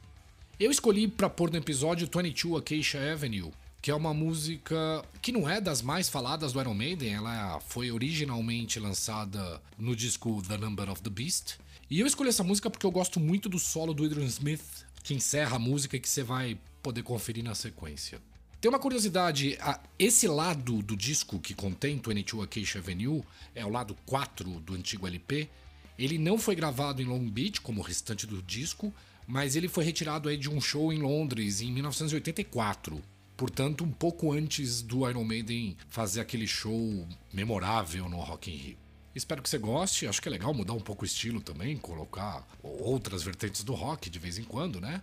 Eu 0.60 0.72
escolhi 0.72 1.08
para 1.08 1.30
pôr 1.30 1.52
no 1.52 1.58
episódio 1.58 2.08
22 2.08 2.62
Acacia 2.62 3.14
Avenue, 3.14 3.52
que 3.86 3.92
é 3.92 3.96
uma 3.96 4.16
música 4.16 5.06
que 5.22 5.32
não 5.32 5.48
é 5.48 5.62
das 5.62 5.84
mais 5.84 6.10
faladas 6.10 6.52
do 6.52 6.60
Iron 6.60 6.74
Maiden, 6.74 7.14
ela 7.14 7.60
foi 7.60 7.92
originalmente 7.92 8.80
lançada 8.80 9.62
no 9.78 9.96
disco 9.96 10.42
The 10.42 10.58
Number 10.58 10.90
of 10.90 11.04
the 11.04 11.10
Beast. 11.12 11.60
E 11.88 12.00
eu 12.00 12.08
escolhi 12.08 12.30
essa 12.30 12.44
música 12.44 12.68
porque 12.68 12.84
eu 12.84 12.90
gosto 12.90 13.20
muito 13.20 13.48
do 13.48 13.60
solo 13.60 13.94
do 13.94 14.04
Adrian 14.04 14.26
Smith, 14.26 14.88
que 15.04 15.14
encerra 15.14 15.58
a 15.58 15.60
música 15.60 15.96
e 15.96 16.00
que 16.00 16.10
você 16.10 16.24
vai 16.24 16.58
poder 16.82 17.04
conferir 17.04 17.44
na 17.44 17.54
sequência. 17.54 18.20
Tem 18.60 18.70
uma 18.70 18.80
curiosidade, 18.80 19.56
esse 20.00 20.28
lado 20.28 20.82
do 20.82 20.98
disco 20.98 21.38
que 21.38 21.54
contém 21.54 22.02
22 22.04 22.44
Acacia 22.44 22.82
Avenue, 22.82 23.24
é 23.54 23.64
o 23.64 23.70
lado 23.70 23.96
4 24.08 24.62
do 24.62 24.74
antigo 24.74 25.06
LP, 25.06 25.48
ele 25.96 26.18
não 26.18 26.40
foi 26.40 26.56
gravado 26.56 27.04
em 27.04 27.06
Long 27.06 27.30
Beach, 27.30 27.62
como 27.62 27.82
o 27.82 27.84
restante 27.84 28.26
do 28.26 28.42
disco, 28.42 28.92
mas 29.28 29.56
ele 29.56 29.68
foi 29.68 29.84
retirado 29.84 30.28
aí 30.28 30.38
de 30.38 30.50
um 30.50 30.60
show 30.60 30.92
em 30.92 31.04
Londres 31.04 31.62
em 31.62 31.72
1984. 31.72 33.14
Portanto, 33.38 33.84
um 33.84 33.92
pouco 33.92 34.32
antes 34.32 34.82
do 34.82 35.10
Iron 35.10 35.26
Maiden 35.26 35.76
fazer 35.90 36.22
aquele 36.22 36.48
show 36.48 37.08
memorável 37.34 38.08
no 38.08 38.18
Rock 38.18 38.50
in 38.50 38.56
Rio. 38.56 38.78
Espero 39.14 39.42
que 39.42 39.50
você 39.50 39.58
goste, 39.58 40.08
acho 40.08 40.22
que 40.22 40.28
é 40.28 40.32
legal 40.32 40.54
mudar 40.54 40.74
um 40.74 40.80
pouco 40.80 41.04
o 41.04 41.06
estilo 41.06 41.42
também, 41.42 41.78
colocar 41.78 42.46
outras 42.62 43.24
vertentes 43.24 43.64
do 43.64 43.74
rock 43.74 44.10
de 44.10 44.20
vez 44.20 44.38
em 44.38 44.44
quando, 44.44 44.82
né? 44.82 45.02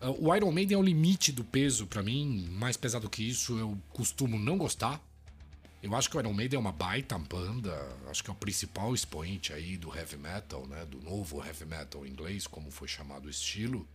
Ah, 0.00 0.10
o 0.10 0.34
Iron 0.34 0.52
Maiden 0.52 0.76
é 0.76 0.78
o 0.78 0.82
limite 0.82 1.32
do 1.32 1.42
peso 1.42 1.86
para 1.86 2.02
mim, 2.02 2.46
mais 2.50 2.76
pesado 2.76 3.08
que 3.08 3.26
isso 3.26 3.58
eu 3.58 3.78
costumo 3.90 4.38
não 4.38 4.58
gostar. 4.58 5.02
Eu 5.82 5.94
acho 5.94 6.10
que 6.10 6.16
o 6.16 6.20
Iron 6.20 6.34
Maiden 6.34 6.58
é 6.58 6.60
uma 6.60 6.72
baita 6.72 7.18
banda, 7.18 7.74
acho 8.10 8.22
que 8.22 8.30
é 8.30 8.32
o 8.32 8.36
principal 8.36 8.94
expoente 8.94 9.52
aí 9.52 9.76
do 9.78 9.94
heavy 9.94 10.16
metal, 10.16 10.66
né, 10.66 10.84
do 10.86 11.00
novo 11.00 11.42
heavy 11.44 11.64
metal 11.64 12.06
inglês, 12.06 12.46
como 12.46 12.70
foi 12.70 12.88
chamado 12.88 13.26
o 13.26 13.30
estilo. 13.30 13.88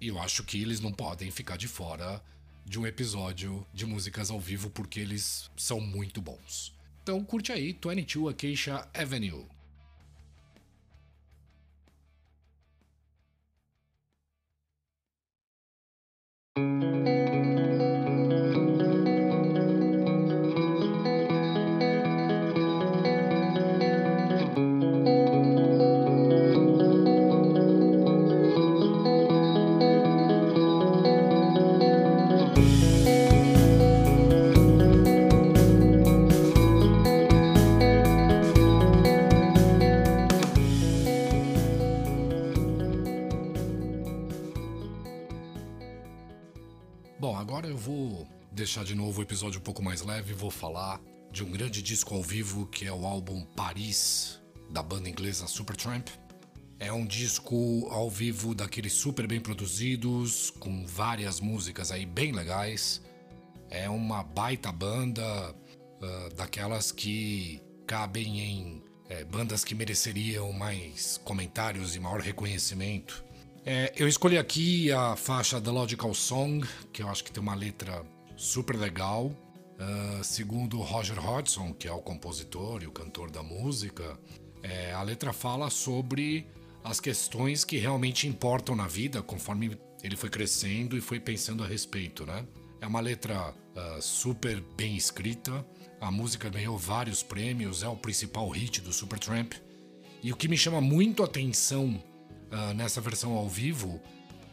E 0.00 0.08
eu 0.08 0.18
acho 0.18 0.44
que 0.44 0.60
eles 0.60 0.80
não 0.80 0.92
podem 0.92 1.30
ficar 1.30 1.56
de 1.56 1.68
fora 1.68 2.22
de 2.64 2.78
um 2.78 2.86
episódio 2.86 3.66
de 3.72 3.84
músicas 3.86 4.30
ao 4.30 4.40
vivo 4.40 4.70
porque 4.70 5.00
eles 5.00 5.50
são 5.56 5.80
muito 5.80 6.20
bons. 6.20 6.74
Então 7.02 7.22
curte 7.22 7.52
aí 7.52 7.72
22 7.72 8.34
Acacia 8.34 8.88
Avenue. 8.94 9.46
Deixar 48.64 48.82
de 48.82 48.94
novo 48.94 49.20
o 49.20 49.22
episódio 49.22 49.60
um 49.60 49.62
pouco 49.62 49.82
mais 49.82 50.00
leve, 50.00 50.32
vou 50.32 50.50
falar 50.50 50.98
de 51.30 51.44
um 51.44 51.50
grande 51.50 51.82
disco 51.82 52.14
ao 52.14 52.22
vivo 52.22 52.66
que 52.66 52.86
é 52.86 52.92
o 52.92 53.04
álbum 53.04 53.44
Paris, 53.54 54.40
da 54.70 54.82
banda 54.82 55.06
inglesa 55.06 55.46
Supertramp. 55.46 56.08
É 56.78 56.90
um 56.90 57.04
disco 57.04 57.86
ao 57.90 58.08
vivo 58.08 58.54
daqueles 58.54 58.94
super 58.94 59.26
bem 59.26 59.38
produzidos, 59.38 60.48
com 60.48 60.86
várias 60.86 61.40
músicas 61.40 61.92
aí 61.92 62.06
bem 62.06 62.32
legais. 62.32 63.02
É 63.68 63.86
uma 63.90 64.22
baita 64.22 64.72
banda 64.72 65.52
uh, 65.52 66.34
daquelas 66.34 66.90
que 66.90 67.60
cabem 67.86 68.40
em 68.40 68.82
é, 69.10 69.24
bandas 69.24 69.62
que 69.62 69.74
mereceriam 69.74 70.50
mais 70.54 71.20
comentários 71.22 71.94
e 71.94 72.00
maior 72.00 72.20
reconhecimento. 72.20 73.22
É, 73.62 73.92
eu 73.94 74.08
escolhi 74.08 74.38
aqui 74.38 74.90
a 74.90 75.16
faixa 75.16 75.60
The 75.60 75.70
Logical 75.70 76.14
Song, 76.14 76.66
que 76.90 77.02
eu 77.02 77.10
acho 77.10 77.22
que 77.22 77.30
tem 77.30 77.42
uma 77.42 77.54
letra 77.54 78.02
super 78.36 78.76
legal. 78.76 79.32
Uh, 79.74 80.22
segundo 80.22 80.78
Roger 80.80 81.18
Hodgson, 81.18 81.72
que 81.72 81.88
é 81.88 81.92
o 81.92 82.00
compositor 82.00 82.82
e 82.82 82.86
o 82.86 82.92
cantor 82.92 83.30
da 83.30 83.42
música, 83.42 84.18
é, 84.62 84.92
a 84.92 85.02
letra 85.02 85.32
fala 85.32 85.68
sobre 85.68 86.46
as 86.84 87.00
questões 87.00 87.64
que 87.64 87.76
realmente 87.76 88.28
importam 88.28 88.76
na 88.76 88.86
vida 88.86 89.22
conforme 89.22 89.76
ele 90.02 90.16
foi 90.16 90.30
crescendo 90.30 90.96
e 90.96 91.00
foi 91.00 91.18
pensando 91.18 91.64
a 91.64 91.66
respeito, 91.66 92.24
né? 92.26 92.46
É 92.80 92.86
uma 92.86 93.00
letra 93.00 93.50
uh, 93.50 94.02
super 94.02 94.60
bem 94.76 94.94
escrita. 94.94 95.66
A 96.00 96.10
música 96.10 96.50
ganhou 96.50 96.76
vários 96.76 97.22
prêmios, 97.22 97.82
é 97.82 97.88
o 97.88 97.96
principal 97.96 98.48
hit 98.50 98.82
do 98.82 98.92
Supertramp. 98.92 99.54
E 100.22 100.30
o 100.30 100.36
que 100.36 100.48
me 100.48 100.56
chama 100.56 100.80
muito 100.80 101.22
a 101.22 101.26
atenção 101.26 102.02
uh, 102.52 102.74
nessa 102.74 103.00
versão 103.00 103.32
ao 103.32 103.48
vivo 103.48 104.00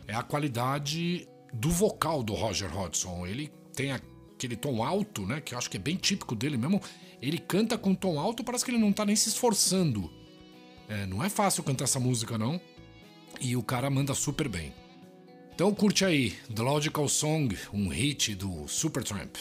é 0.07 0.15
a 0.15 0.23
qualidade 0.23 1.27
do 1.53 1.69
vocal 1.69 2.23
do 2.23 2.33
Roger 2.33 2.73
Hodgson. 2.73 3.27
Ele 3.27 3.51
tem 3.74 3.92
aquele 3.92 4.56
tom 4.56 4.84
alto, 4.84 5.25
né? 5.25 5.42
Que 5.42 5.54
eu 5.54 5.58
acho 5.58 5.70
que 5.70 5.78
é 5.78 5.80
bem 5.80 5.96
típico 5.96 6.36
dele 6.36 6.58
mesmo. 6.58 6.82
Ele 7.22 7.38
canta 7.38 7.78
com 7.78 7.94
tom 7.94 8.20
alto, 8.20 8.44
parece 8.44 8.66
que 8.66 8.72
ele 8.72 8.80
não 8.80 8.92
tá 8.92 9.06
nem 9.06 9.16
se 9.16 9.30
esforçando. 9.30 10.12
É, 10.88 11.06
não 11.06 11.24
é 11.24 11.30
fácil 11.30 11.63
cantar 11.63 11.86
essa 11.86 12.00
música, 12.00 12.38
não. 12.38 12.60
E 13.40 13.56
o 13.56 13.63
cara 13.63 13.90
manda 13.90 14.13
super 14.13 14.48
bem. 14.48 14.74
Então 15.54 15.74
curte 15.74 16.04
aí 16.04 16.32
The 16.54 16.62
Logical 16.62 17.08
Song, 17.08 17.56
um 17.72 17.88
hit 17.88 18.36
do 18.36 18.68
Supertramp. 18.68 19.36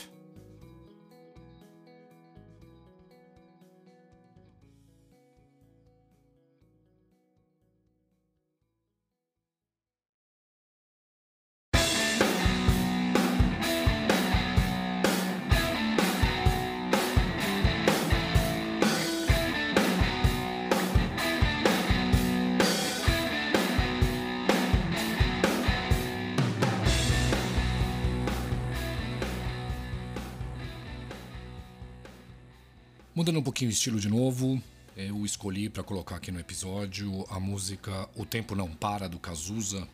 Mudando 33.21 33.39
um 33.39 33.43
pouquinho 33.43 33.69
o 33.69 33.73
estilo 33.75 34.01
de 34.01 34.09
novo, 34.09 34.59
eu 34.97 35.27
escolhi 35.27 35.69
para 35.69 35.83
colocar 35.83 36.17
aqui 36.17 36.33
no 36.33 36.41
episódio 36.41 37.27
a 37.29 37.39
música 37.39 38.09
O 38.17 38.25
Tempo 38.25 38.55
Não 38.55 38.75
Para 38.75 39.11
do 39.11 39.19
Cazuza, 39.19 39.87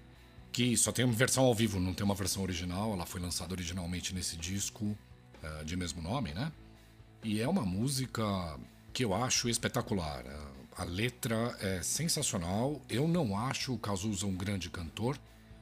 que 0.52 0.76
só 0.76 0.92
tem 0.92 1.04
uma 1.04 1.12
versão 1.12 1.42
ao 1.42 1.52
vivo, 1.52 1.80
não 1.80 1.92
tem 1.92 2.04
uma 2.04 2.14
versão 2.14 2.44
original. 2.44 2.92
Ela 2.92 3.04
foi 3.04 3.20
lançada 3.20 3.52
originalmente 3.52 4.14
nesse 4.14 4.36
disco 4.36 4.84
uh, 4.84 5.64
de 5.64 5.76
mesmo 5.76 6.00
nome, 6.00 6.34
né? 6.34 6.52
E 7.24 7.40
é 7.40 7.48
uma 7.48 7.62
música 7.62 8.22
que 8.92 9.04
eu 9.04 9.12
acho 9.12 9.48
espetacular. 9.48 10.24
A 10.76 10.84
letra 10.84 11.56
é 11.58 11.82
sensacional. 11.82 12.80
Eu 12.88 13.08
não 13.08 13.36
acho 13.36 13.74
o 13.74 13.78
Cazuza 13.78 14.24
um 14.24 14.36
grande 14.36 14.70
cantor, 14.70 15.18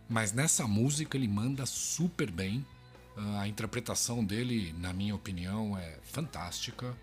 mas 0.06 0.32
nessa 0.32 0.68
música 0.68 1.16
ele 1.16 1.28
manda 1.28 1.64
super 1.64 2.30
bem. 2.30 2.62
A 3.38 3.48
interpretação 3.48 4.22
dele, 4.22 4.74
na 4.78 4.92
minha 4.92 5.14
opinião, 5.14 5.78
é 5.78 5.98
fantástica. 6.02 6.94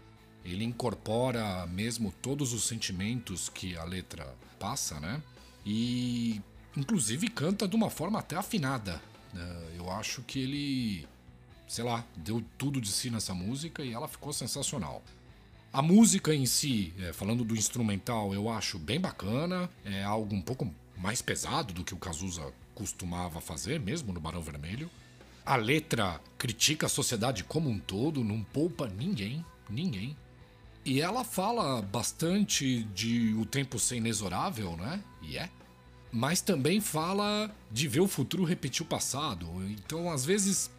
Ele 0.44 0.64
incorpora 0.64 1.66
mesmo 1.68 2.14
todos 2.22 2.54
os 2.54 2.64
sentimentos 2.64 3.50
que 3.50 3.78
a 3.78 3.84
letra 3.84 4.36
passa, 4.60 5.00
né? 5.00 5.22
E 5.66 6.42
inclusive 6.76 7.28
canta 7.28 7.68
de 7.68 7.76
uma 7.76 7.90
forma 7.90 8.20
até 8.20 8.36
afinada. 8.36 9.02
Né? 9.34 9.68
Eu 9.78 9.92
acho 9.92 10.22
que 10.24 10.40
ele, 10.40 11.08
sei 11.68 11.84
lá, 11.84 12.06
deu 12.16 12.44
tudo 12.58 12.82
de 12.82 12.92
si 12.92 13.10
nessa 13.10 13.34
música 13.34 13.84
e 13.84 13.94
ela 13.94 14.08
ficou 14.08 14.34
sensacional. 14.34 15.04
A 15.74 15.82
música 15.82 16.36
em 16.36 16.46
si, 16.46 16.94
é, 17.00 17.14
falando 17.14 17.46
do 17.46 17.56
instrumental, 17.56 18.34
eu 18.34 18.50
acho 18.50 18.78
bem 18.78 19.00
bacana. 19.00 19.70
É 19.86 20.04
algo 20.04 20.36
um 20.36 20.42
pouco 20.42 20.70
mais 20.98 21.22
pesado 21.22 21.74
do 21.74 21.84
que 21.84 21.94
o 21.94 21.98
Cazuza 21.98 22.52
costumava 22.76 23.40
fazer, 23.40 23.80
mesmo 23.80 24.12
no 24.12 24.20
Barão 24.20 24.42
Vermelho. 24.42 24.90
A 25.46 25.56
letra 25.56 26.20
critica 26.38 26.88
a 26.88 26.90
sociedade 26.90 27.44
como 27.44 27.70
um 27.70 27.80
todo, 27.80 28.24
não 28.24 28.44
poupa 28.44 28.88
ninguém, 28.88 29.46
ninguém. 29.70 30.16
E 30.84 31.00
ela 31.00 31.24
fala 31.24 31.82
bastante 31.82 32.84
de 32.86 33.34
o 33.36 33.46
tempo 33.46 33.78
ser 33.78 33.98
inexorável, 33.98 34.76
né? 34.76 35.04
E 35.22 35.38
é. 35.38 35.50
Mas 36.12 36.42
também 36.42 36.82
fala 36.82 37.54
de 37.72 37.88
ver 37.88 38.02
o 38.02 38.08
futuro 38.08 38.44
repetir 38.44 38.82
o 38.82 38.90
passado. 38.90 39.48
Então, 39.70 40.10
às 40.12 40.26
vezes, 40.26 40.72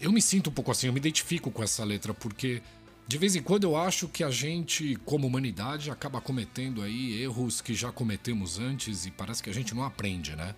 eu 0.00 0.12
me 0.12 0.22
sinto 0.22 0.48
um 0.48 0.52
pouco 0.52 0.70
assim, 0.70 0.86
eu 0.86 0.92
me 0.92 1.00
identifico 1.00 1.50
com 1.50 1.62
essa 1.62 1.84
letra, 1.84 2.14
porque 2.14 2.62
de 3.06 3.18
vez 3.18 3.34
em 3.34 3.42
quando 3.42 3.64
eu 3.64 3.76
acho 3.76 4.06
que 4.06 4.22
a 4.22 4.30
gente, 4.30 4.96
como 5.04 5.26
humanidade, 5.26 5.90
acaba 5.90 6.20
cometendo 6.20 6.82
aí 6.82 7.20
erros 7.20 7.60
que 7.60 7.74
já 7.74 7.90
cometemos 7.90 8.58
antes 8.58 9.06
e 9.06 9.10
parece 9.10 9.42
que 9.42 9.50
a 9.50 9.54
gente 9.54 9.74
não 9.74 9.82
aprende, 9.82 10.36
né? 10.36 10.54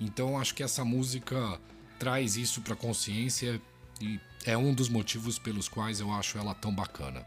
Então, 0.00 0.38
acho 0.38 0.54
que 0.54 0.62
essa 0.62 0.84
música 0.84 1.60
traz 1.98 2.36
isso 2.36 2.60
pra 2.62 2.76
consciência 2.76 3.60
e 4.00 4.18
é 4.44 4.56
um 4.56 4.72
dos 4.72 4.88
motivos 4.88 5.38
pelos 5.38 5.68
quais 5.68 6.00
eu 6.00 6.12
acho 6.12 6.38
ela 6.38 6.54
tão 6.54 6.72
bacana. 6.72 7.26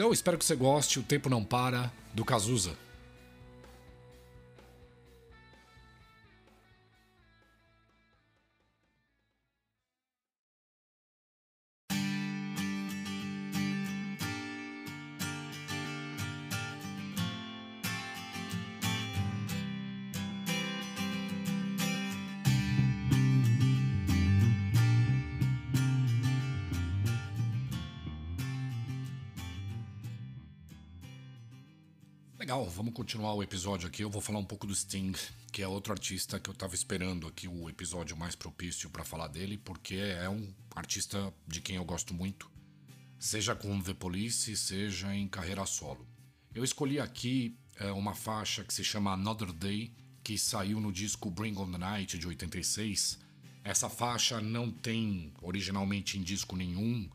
Então 0.00 0.14
espero 0.14 0.38
que 0.38 0.46
você 0.46 0.56
goste. 0.56 0.98
O 0.98 1.02
Tempo 1.02 1.28
Não 1.28 1.44
Para, 1.44 1.92
do 2.14 2.24
Cazuza. 2.24 2.70
Vamos 32.80 32.94
continuar 32.94 33.34
o 33.34 33.42
episódio 33.42 33.86
aqui. 33.86 34.02
Eu 34.02 34.08
vou 34.08 34.22
falar 34.22 34.38
um 34.38 34.44
pouco 34.44 34.66
do 34.66 34.74
Sting, 34.74 35.12
que 35.52 35.60
é 35.60 35.68
outro 35.68 35.92
artista 35.92 36.40
que 36.40 36.48
eu 36.48 36.54
tava 36.54 36.74
esperando 36.74 37.26
aqui 37.26 37.46
o 37.46 37.68
episódio 37.68 38.16
mais 38.16 38.34
propício 38.34 38.88
para 38.88 39.04
falar 39.04 39.28
dele, 39.28 39.58
porque 39.58 39.96
é 39.96 40.26
um 40.30 40.50
artista 40.74 41.30
de 41.46 41.60
quem 41.60 41.76
eu 41.76 41.84
gosto 41.84 42.14
muito, 42.14 42.50
seja 43.18 43.54
com 43.54 43.78
The 43.82 43.92
Police, 43.92 44.56
seja 44.56 45.14
em 45.14 45.28
carreira 45.28 45.66
solo. 45.66 46.08
Eu 46.54 46.64
escolhi 46.64 46.98
aqui 46.98 47.54
é, 47.76 47.92
uma 47.92 48.14
faixa 48.14 48.64
que 48.64 48.72
se 48.72 48.82
chama 48.82 49.12
Another 49.12 49.52
Day, 49.52 49.92
que 50.24 50.38
saiu 50.38 50.80
no 50.80 50.90
disco 50.90 51.30
Bring 51.30 51.58
on 51.58 51.70
the 51.70 51.76
Night 51.76 52.16
de 52.16 52.26
86. 52.26 53.18
Essa 53.62 53.90
faixa 53.90 54.40
não 54.40 54.70
tem 54.70 55.34
originalmente 55.42 56.16
em 56.16 56.22
disco 56.22 56.56
nenhum. 56.56 57.10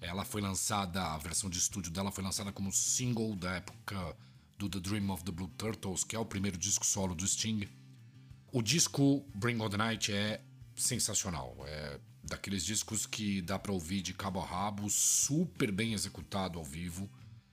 Ela 0.00 0.24
foi 0.24 0.40
lançada, 0.40 1.00
a 1.04 1.18
versão 1.18 1.48
de 1.48 1.58
estúdio 1.58 1.92
dela 1.92 2.10
foi 2.10 2.24
lançada 2.24 2.50
como 2.50 2.72
single 2.72 3.36
da 3.36 3.54
época 3.54 4.16
do 4.58 4.68
The 4.68 4.80
Dream 4.80 5.10
of 5.10 5.24
the 5.24 5.32
Blue 5.32 5.50
Turtles, 5.56 6.04
que 6.04 6.16
é 6.16 6.18
o 6.18 6.24
primeiro 6.24 6.56
disco 6.56 6.84
solo 6.84 7.14
do 7.14 7.26
Sting. 7.26 7.68
O 8.52 8.62
disco 8.62 9.24
Bring 9.34 9.60
On 9.60 9.68
The 9.68 9.76
Night 9.76 10.12
é 10.12 10.40
sensacional. 10.74 11.56
É 11.66 12.00
daqueles 12.24 12.64
discos 12.64 13.06
que 13.06 13.42
dá 13.42 13.58
para 13.58 13.72
ouvir 13.72 14.00
de 14.00 14.14
cabo 14.14 14.40
a 14.40 14.46
rabo, 14.46 14.88
super 14.88 15.70
bem 15.70 15.92
executado 15.92 16.58
ao 16.58 16.64
vivo, 16.64 17.10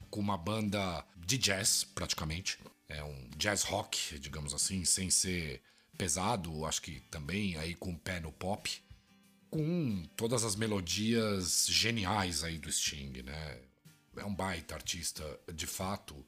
com 0.09 0.19
uma 0.19 0.37
banda 0.37 1.05
de 1.17 1.37
jazz, 1.37 1.83
praticamente. 1.83 2.57
É 2.87 3.03
um 3.03 3.29
jazz 3.37 3.63
rock, 3.63 4.17
digamos 4.19 4.53
assim, 4.53 4.83
sem 4.85 5.09
ser 5.09 5.61
pesado, 5.97 6.65
acho 6.65 6.81
que 6.81 6.99
também 7.11 7.57
aí 7.57 7.75
com 7.75 7.91
o 7.91 7.99
pé 7.99 8.19
no 8.19 8.31
pop, 8.31 8.81
com 9.49 10.03
todas 10.15 10.43
as 10.43 10.55
melodias 10.55 11.67
geniais 11.69 12.43
aí 12.43 12.57
do 12.57 12.71
Sting, 12.71 13.21
né? 13.23 13.61
É 14.17 14.25
um 14.25 14.33
baita 14.33 14.75
artista, 14.75 15.23
de 15.53 15.67
fato. 15.67 16.25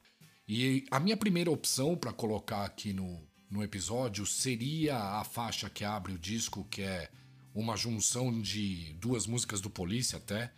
E 0.48 0.86
a 0.92 1.00
minha 1.00 1.16
primeira 1.16 1.50
opção 1.50 1.96
para 1.96 2.12
colocar 2.12 2.66
aqui 2.66 2.92
no, 2.92 3.22
no 3.50 3.64
episódio 3.64 4.26
seria 4.26 4.98
a 4.98 5.24
faixa 5.24 5.70
que 5.70 5.86
abre 5.86 6.14
o 6.14 6.20
disco, 6.20 6.66
que 6.70 6.82
é 6.82 7.10
uma 7.54 7.78
junção 7.78 8.42
de 8.42 8.94
duas 8.94 9.26
músicas 9.26 9.62
do 9.62 9.70
Police 9.70 10.16
até, 10.16 10.52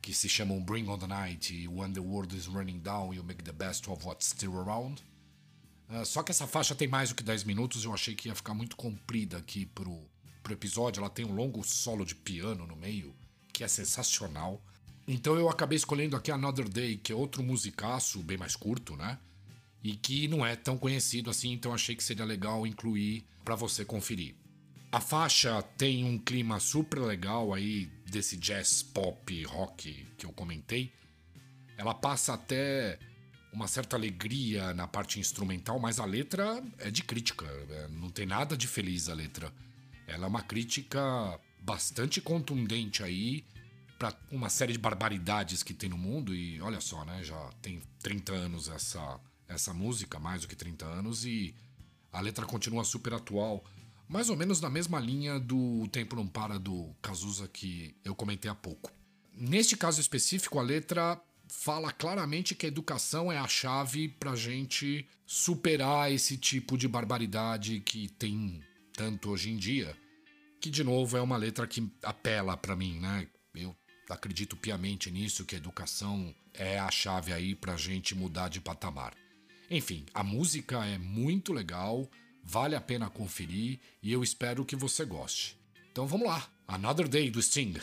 que 0.00 0.12
se 0.14 0.28
chamam 0.28 0.62
Bring 0.62 0.88
on 0.88 0.98
the 0.98 1.06
Night 1.06 1.54
e 1.54 1.68
When 1.68 1.92
the 1.92 2.00
World 2.00 2.36
is 2.36 2.46
Running 2.46 2.80
Down, 2.80 3.14
You 3.14 3.22
Make 3.22 3.44
the 3.44 3.52
Best 3.52 3.88
of 3.88 4.04
What's 4.04 4.28
Still 4.28 4.58
Around. 4.58 5.02
Uh, 5.88 6.04
só 6.04 6.22
que 6.22 6.32
essa 6.32 6.46
faixa 6.46 6.74
tem 6.74 6.88
mais 6.88 7.10
do 7.10 7.14
que 7.14 7.22
10 7.22 7.44
minutos, 7.44 7.84
eu 7.84 7.94
achei 7.94 8.14
que 8.14 8.28
ia 8.28 8.34
ficar 8.34 8.54
muito 8.54 8.76
comprida 8.76 9.38
aqui 9.38 9.66
pro, 9.66 10.08
pro 10.42 10.52
episódio. 10.52 11.00
Ela 11.00 11.10
tem 11.10 11.24
um 11.24 11.34
longo 11.34 11.62
solo 11.64 12.04
de 12.04 12.14
piano 12.14 12.66
no 12.66 12.76
meio, 12.76 13.14
que 13.52 13.62
é 13.62 13.68
sensacional. 13.68 14.62
Então 15.08 15.34
eu 15.36 15.48
acabei 15.48 15.76
escolhendo 15.76 16.14
aqui 16.14 16.30
Another 16.30 16.68
Day, 16.68 16.96
que 16.96 17.10
é 17.10 17.14
outro 17.14 17.42
musicaço, 17.42 18.22
bem 18.22 18.36
mais 18.36 18.54
curto, 18.54 18.94
né? 18.94 19.18
e 19.82 19.94
que 19.94 20.28
não 20.28 20.44
é 20.44 20.56
tão 20.56 20.76
conhecido 20.76 21.30
assim, 21.30 21.52
então 21.52 21.72
achei 21.72 21.94
que 21.94 22.02
seria 22.02 22.24
legal 22.24 22.66
incluir 22.66 23.24
para 23.44 23.54
você 23.54 23.84
conferir. 23.84 24.34
A 24.90 25.00
faixa 25.00 25.62
tem 25.76 26.04
um 26.04 26.18
clima 26.18 26.58
super 26.58 26.98
legal 27.00 27.52
aí 27.52 27.86
desse 28.06 28.36
jazz 28.36 28.82
pop 28.82 29.44
rock 29.44 30.06
que 30.16 30.24
eu 30.24 30.32
comentei. 30.32 30.92
Ela 31.76 31.94
passa 31.94 32.34
até 32.34 32.98
uma 33.52 33.68
certa 33.68 33.96
alegria 33.96 34.72
na 34.72 34.88
parte 34.88 35.20
instrumental, 35.20 35.78
mas 35.78 36.00
a 36.00 36.04
letra 36.04 36.62
é 36.78 36.90
de 36.90 37.02
crítica. 37.02 37.44
É, 37.46 37.88
não 37.88 38.10
tem 38.10 38.26
nada 38.26 38.56
de 38.56 38.66
feliz 38.66 39.08
a 39.08 39.14
letra. 39.14 39.52
Ela 40.06 40.24
é 40.24 40.28
uma 40.28 40.42
crítica 40.42 41.38
bastante 41.60 42.20
contundente 42.20 43.02
aí 43.02 43.44
para 43.98 44.14
uma 44.30 44.48
série 44.48 44.72
de 44.72 44.78
barbaridades 44.78 45.62
que 45.62 45.74
tem 45.74 45.90
no 45.90 45.98
mundo. 45.98 46.34
E 46.34 46.60
olha 46.60 46.80
só, 46.80 47.04
né? 47.04 47.22
Já 47.24 47.50
tem 47.60 47.82
30 48.00 48.32
anos 48.32 48.68
essa, 48.68 49.20
essa 49.48 49.74
música, 49.74 50.18
mais 50.18 50.42
do 50.42 50.48
que 50.48 50.54
30 50.54 50.86
anos, 50.86 51.24
e 51.24 51.54
a 52.12 52.20
letra 52.20 52.46
continua 52.46 52.84
super 52.84 53.14
atual. 53.14 53.64
Mais 54.08 54.30
ou 54.30 54.36
menos 54.36 54.60
na 54.60 54.70
mesma 54.70 54.98
linha 54.98 55.38
do 55.38 55.86
Tempo 55.88 56.16
Não 56.16 56.26
Para 56.26 56.58
do 56.58 56.94
Cazuza 57.02 57.46
que 57.46 57.94
eu 58.04 58.14
comentei 58.14 58.50
há 58.50 58.54
pouco. 58.54 58.90
Neste 59.34 59.76
caso 59.76 60.00
específico, 60.00 60.58
a 60.58 60.62
letra 60.62 61.20
fala 61.46 61.92
claramente 61.92 62.54
que 62.54 62.66
a 62.66 62.68
educação 62.68 63.30
é 63.30 63.38
a 63.38 63.46
chave 63.46 64.08
para 64.08 64.34
gente 64.34 65.06
superar 65.26 66.10
esse 66.10 66.36
tipo 66.36 66.76
de 66.78 66.88
barbaridade 66.88 67.80
que 67.80 68.08
tem 68.08 68.62
tanto 68.94 69.30
hoje 69.30 69.50
em 69.50 69.56
dia. 69.56 69.94
Que, 70.60 70.70
de 70.70 70.82
novo, 70.82 71.16
é 71.16 71.20
uma 71.20 71.36
letra 71.36 71.66
que 71.66 71.88
apela 72.02 72.56
para 72.56 72.74
mim, 72.74 72.98
né? 72.98 73.28
Acredito 74.08 74.56
piamente 74.56 75.10
nisso, 75.10 75.44
que 75.44 75.54
a 75.54 75.58
educação 75.58 76.34
é 76.54 76.78
a 76.78 76.90
chave 76.90 77.32
aí 77.32 77.54
pra 77.54 77.76
gente 77.76 78.14
mudar 78.14 78.48
de 78.48 78.60
patamar. 78.60 79.14
Enfim, 79.70 80.06
a 80.14 80.24
música 80.24 80.84
é 80.86 80.96
muito 80.96 81.52
legal, 81.52 82.08
vale 82.42 82.74
a 82.74 82.80
pena 82.80 83.10
conferir 83.10 83.78
e 84.02 84.10
eu 84.10 84.22
espero 84.22 84.64
que 84.64 84.74
você 84.74 85.04
goste. 85.04 85.58
Então 85.92 86.06
vamos 86.06 86.26
lá, 86.26 86.48
Another 86.66 87.06
Day 87.06 87.30
do 87.30 87.42
Sting. 87.42 87.74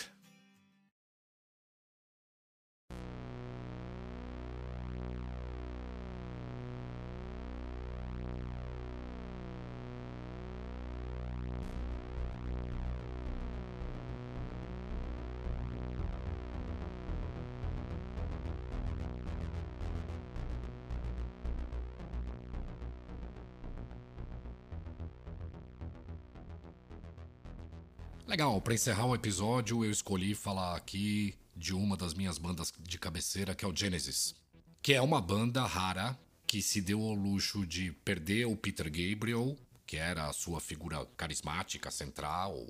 Legal, 28.27 28.59
para 28.59 28.73
encerrar 28.73 29.05
o 29.05 29.13
episódio, 29.13 29.85
eu 29.85 29.91
escolhi 29.91 30.33
falar 30.33 30.75
aqui 30.75 31.35
de 31.55 31.75
uma 31.75 31.95
das 31.95 32.15
minhas 32.15 32.39
bandas 32.39 32.73
de 32.79 32.97
cabeceira, 32.97 33.53
que 33.53 33.63
é 33.63 33.67
o 33.67 33.75
Genesis. 33.75 34.33
Que 34.81 34.95
é 34.95 35.01
uma 35.01 35.21
banda 35.21 35.63
rara 35.63 36.17
que 36.47 36.59
se 36.59 36.81
deu 36.81 37.01
ao 37.03 37.13
luxo 37.13 37.67
de 37.67 37.91
perder 38.03 38.45
o 38.47 38.57
Peter 38.57 38.87
Gabriel, 38.87 39.55
que 39.85 39.97
era 39.97 40.27
a 40.27 40.33
sua 40.33 40.59
figura 40.59 41.05
carismática 41.15 41.91
central, 41.91 42.65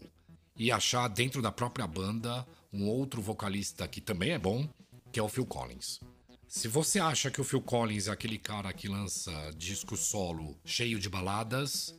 e 0.58 0.74
achar 0.74 1.08
dentro 1.08 1.42
da 1.42 1.54
própria 1.54 1.88
banda 1.88 2.46
um 2.74 2.86
outro 2.86 3.22
vocalista 3.22 3.88
que 3.88 4.02
também 4.02 4.32
é 4.32 4.40
bom, 4.40 4.68
que 5.10 5.22
é 5.22 5.24
o 5.24 5.30
Phil 5.30 5.46
Collins. 5.46 6.02
Se 6.50 6.68
você 6.68 7.00
acha 7.00 7.32
que 7.32 7.40
o 7.40 7.46
Phil 7.46 7.62
Collins 7.62 8.08
é 8.08 8.12
aquele 8.12 8.38
cara 8.38 8.74
que 8.74 8.90
lança 8.90 9.32
disco 9.58 9.96
solo 9.96 10.60
cheio 10.66 11.00
de 11.00 11.08
baladas, 11.08 11.98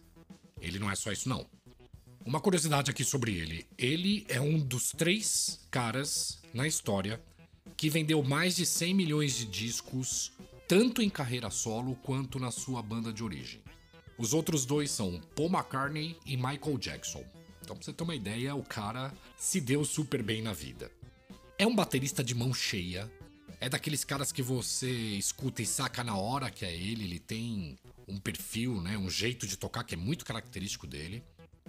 ele 0.60 0.78
não 0.78 0.90
é 0.90 0.94
só 0.94 1.10
isso 1.10 1.26
não. 1.26 1.55
Uma 2.26 2.40
curiosidade 2.40 2.90
aqui 2.90 3.04
sobre 3.04 3.36
ele. 3.36 3.64
Ele 3.78 4.26
é 4.28 4.40
um 4.40 4.58
dos 4.58 4.90
três 4.90 5.60
caras 5.70 6.40
na 6.52 6.66
história 6.66 7.22
que 7.76 7.88
vendeu 7.88 8.20
mais 8.20 8.56
de 8.56 8.66
100 8.66 8.94
milhões 8.94 9.36
de 9.36 9.46
discos, 9.46 10.32
tanto 10.66 11.00
em 11.00 11.08
carreira 11.08 11.50
solo 11.50 11.94
quanto 12.02 12.40
na 12.40 12.50
sua 12.50 12.82
banda 12.82 13.12
de 13.12 13.22
origem. 13.22 13.62
Os 14.18 14.34
outros 14.34 14.66
dois 14.66 14.90
são 14.90 15.20
Paul 15.36 15.48
McCartney 15.48 16.16
e 16.26 16.36
Michael 16.36 16.76
Jackson. 16.78 17.24
Então, 17.62 17.76
pra 17.76 17.84
você 17.84 17.92
ter 17.92 18.02
uma 18.02 18.16
ideia, 18.16 18.56
o 18.56 18.64
cara 18.64 19.14
se 19.38 19.60
deu 19.60 19.84
super 19.84 20.20
bem 20.20 20.42
na 20.42 20.52
vida. 20.52 20.90
É 21.56 21.64
um 21.64 21.76
baterista 21.76 22.24
de 22.24 22.34
mão 22.34 22.52
cheia. 22.52 23.08
É 23.60 23.68
daqueles 23.68 24.04
caras 24.04 24.32
que 24.32 24.42
você 24.42 24.90
escuta 24.90 25.62
e 25.62 25.66
saca 25.66 26.02
na 26.02 26.16
hora 26.16 26.50
que 26.50 26.64
é 26.64 26.74
ele. 26.74 27.04
Ele 27.04 27.20
tem 27.20 27.78
um 28.08 28.18
perfil, 28.18 28.80
né, 28.80 28.98
um 28.98 29.08
jeito 29.08 29.46
de 29.46 29.56
tocar 29.56 29.84
que 29.84 29.94
é 29.94 29.96
muito 29.96 30.24
característico 30.24 30.88
dele. 30.88 31.22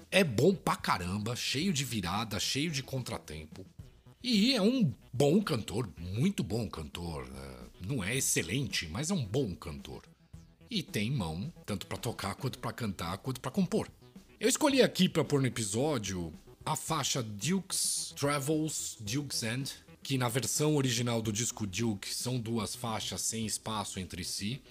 É 0.09 0.23
bom 0.23 0.55
pra 0.55 0.75
caramba, 0.75 1.35
cheio 1.35 1.73
de 1.73 1.83
virada, 1.83 2.39
cheio 2.39 2.71
de 2.71 2.81
contratempo. 2.81 3.65
E 4.23 4.53
é 4.53 4.61
um 4.61 4.93
bom 5.11 5.41
cantor, 5.41 5.89
muito 5.99 6.43
bom 6.43 6.67
cantor. 6.69 7.29
Né? 7.29 7.57
Não 7.85 8.03
é 8.03 8.15
excelente, 8.15 8.87
mas 8.87 9.11
é 9.11 9.13
um 9.13 9.25
bom 9.25 9.53
cantor. 9.55 10.03
E 10.69 10.81
tem 10.81 11.11
mão, 11.11 11.53
tanto 11.65 11.87
para 11.87 11.97
tocar, 11.97 12.35
quanto 12.35 12.59
para 12.59 12.71
cantar, 12.71 13.17
quanto 13.17 13.41
para 13.41 13.51
compor. 13.51 13.89
Eu 14.39 14.47
escolhi 14.47 14.81
aqui 14.81 15.09
para 15.09 15.25
pôr 15.25 15.41
no 15.41 15.47
episódio 15.47 16.33
a 16.65 16.75
faixa 16.75 17.21
Duke's 17.21 18.13
Travels, 18.17 18.97
Duke's 18.99 19.43
End, 19.43 19.73
que 20.03 20.17
na 20.17 20.29
versão 20.29 20.75
original 20.75 21.21
do 21.21 21.33
disco 21.33 21.67
Duke 21.67 22.13
são 22.13 22.39
duas 22.39 22.75
faixas 22.75 23.21
sem 23.21 23.45
espaço 23.45 23.99
entre 23.99 24.23
si, 24.23 24.61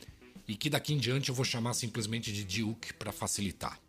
e 0.49 0.57
que 0.57 0.70
daqui 0.70 0.94
em 0.94 0.99
diante 0.99 1.29
eu 1.29 1.35
vou 1.35 1.44
chamar 1.44 1.75
simplesmente 1.75 2.33
de 2.33 2.44
Duke 2.44 2.94
para 2.94 3.12
facilitar. 3.12 3.81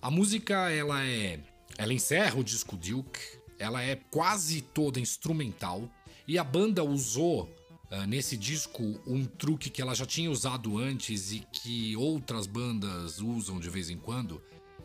A 0.00 0.10
música, 0.10 0.70
ela 0.70 1.04
é. 1.04 1.40
Ela 1.76 1.92
encerra 1.92 2.38
o 2.38 2.44
disco 2.44 2.76
Duke, 2.76 3.20
ela 3.58 3.82
é 3.82 3.96
quase 3.96 4.60
toda 4.60 5.00
instrumental, 5.00 5.90
e 6.26 6.38
a 6.38 6.44
banda 6.44 6.84
usou 6.84 7.44
uh, 7.90 8.06
nesse 8.06 8.36
disco 8.36 8.82
um 9.06 9.24
truque 9.24 9.70
que 9.70 9.82
ela 9.82 9.94
já 9.94 10.06
tinha 10.06 10.30
usado 10.30 10.78
antes 10.78 11.32
e 11.32 11.40
que 11.52 11.96
outras 11.96 12.46
bandas 12.46 13.20
usam 13.20 13.58
de 13.58 13.68
vez 13.68 13.90
em 13.90 13.96
quando, 13.96 14.42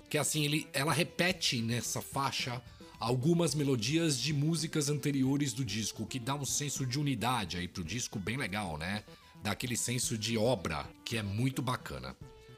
que 0.10 0.18
é 0.18 0.20
assim, 0.20 0.46
ele, 0.46 0.68
ela 0.74 0.94
repete 0.94 1.62
nessa 1.62 2.02
faixa 2.02 2.62
algumas 3.00 3.54
melodias 3.54 4.18
de 4.18 4.34
músicas 4.34 4.90
anteriores 4.90 5.54
do 5.54 5.64
disco, 5.66 6.06
que 6.06 6.20
dá 6.20 6.34
um 6.36 6.46
senso 6.46 6.86
de 6.86 7.00
unidade 7.00 7.58
aí 7.58 7.68
pro 7.68 7.84
disco 7.84 8.18
bem 8.18 8.38
legal, 8.38 8.78
né? 8.78 9.04
Dá 9.44 9.52
aquele 9.52 9.76
senso 9.76 10.18
de 10.18 10.38
obra 10.38 10.88
que 11.04 11.18
é 11.18 11.24
muito 11.24 11.62
bacana. 11.62 12.16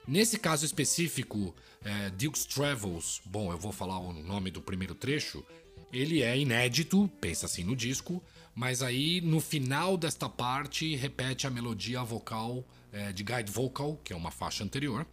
Nesse 0.07 0.37
caso 0.37 0.65
específico, 0.65 1.55
é, 1.83 2.09
Duke's 2.11 2.45
Travels, 2.45 3.21
bom, 3.25 3.51
eu 3.51 3.57
vou 3.57 3.71
falar 3.71 3.99
o 3.99 4.13
nome 4.13 4.51
do 4.51 4.61
primeiro 4.61 4.93
trecho, 4.93 5.43
ele 5.91 6.21
é 6.21 6.37
inédito, 6.37 7.09
pensa 7.19 7.47
assim 7.47 7.63
no 7.63 7.75
disco, 7.75 8.21
mas 8.53 8.83
aí 8.83 9.19
no 9.21 9.39
final 9.39 9.97
desta 9.97 10.29
parte 10.29 10.95
repete 10.95 11.47
a 11.47 11.49
melodia 11.49 12.03
vocal 12.03 12.63
é, 12.91 13.11
de 13.11 13.23
Guide 13.23 13.51
Vocal, 13.51 13.99
que 14.03 14.13
é 14.13 14.15
uma 14.15 14.29
faixa 14.29 14.63
anterior, 14.63 15.07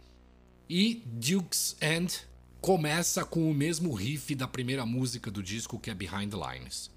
e 0.69 1.01
Duke's 1.05 1.75
End 1.81 2.21
começa 2.61 3.25
com 3.25 3.49
o 3.49 3.53
mesmo 3.53 3.93
riff 3.93 4.33
da 4.35 4.47
primeira 4.47 4.85
música 4.85 5.31
do 5.31 5.41
disco, 5.41 5.79
que 5.79 5.89
é 5.89 5.93
Behind 5.95 6.31
the 6.31 6.37
Lines. 6.37 6.91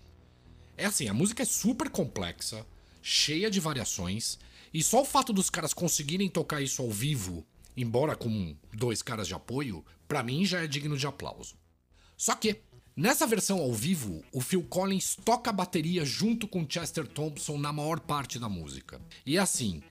É 0.76 0.84
assim, 0.84 1.08
a 1.08 1.14
música 1.14 1.42
é 1.42 1.46
super 1.46 1.88
complexa, 1.88 2.64
cheia 3.02 3.50
de 3.50 3.58
variações, 3.58 4.38
e 4.72 4.82
só 4.82 5.00
o 5.00 5.06
fato 5.06 5.32
dos 5.32 5.48
caras 5.48 5.72
conseguirem 5.72 6.28
tocar 6.28 6.60
isso 6.60 6.82
ao 6.82 6.90
vivo 6.90 7.44
embora 7.76 8.16
com 8.16 8.56
dois 8.72 9.02
caras 9.02 9.28
de 9.28 9.34
apoio, 9.34 9.84
para 10.08 10.22
mim 10.22 10.44
já 10.44 10.62
é 10.62 10.66
digno 10.66 10.96
de 10.96 11.06
aplauso. 11.06 11.56
Só 12.16 12.34
que, 12.34 12.62
nessa 12.96 13.26
versão 13.26 13.58
ao 13.58 13.72
vivo, 13.72 14.24
o 14.32 14.40
Phil 14.40 14.62
Collins 14.62 15.16
toca 15.24 15.50
a 15.50 15.52
bateria 15.52 16.04
junto 16.04 16.48
com 16.48 16.66
Chester 16.68 17.06
Thompson 17.06 17.58
na 17.58 17.72
maior 17.72 18.00
parte 18.00 18.38
da 18.38 18.48
música. 18.48 19.00
E 19.24 19.36
é 19.36 19.40
assim, 19.40 19.82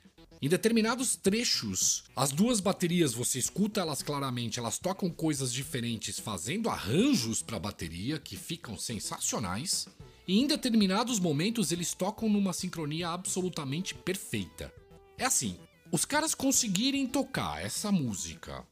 em 0.41 0.49
determinados 0.49 1.15
trechos, 1.15 2.03
as 2.15 2.31
duas 2.31 2.59
baterias 2.59 3.13
você 3.13 3.39
escuta 3.39 3.79
elas 3.79 4.01
claramente, 4.01 4.59
elas 4.59 4.77
tocam 4.77 5.09
coisas 5.09 5.51
diferentes, 5.51 6.19
fazendo 6.19 6.69
arranjos 6.69 7.41
para 7.41 7.57
bateria 7.57 8.19
que 8.19 8.35
ficam 8.35 8.77
sensacionais. 8.77 9.87
E 10.27 10.39
em 10.39 10.47
determinados 10.47 11.19
momentos 11.19 11.71
eles 11.71 11.93
tocam 11.93 12.27
numa 12.27 12.51
sincronia 12.51 13.09
absolutamente 13.09 13.95
perfeita. 13.95 14.73
É 15.17 15.25
assim, 15.25 15.57
os 15.91 16.05
caras 16.05 16.35
conseguirem 16.35 17.07
tocar 17.07 17.63
essa 17.63 17.91
música 17.91 18.65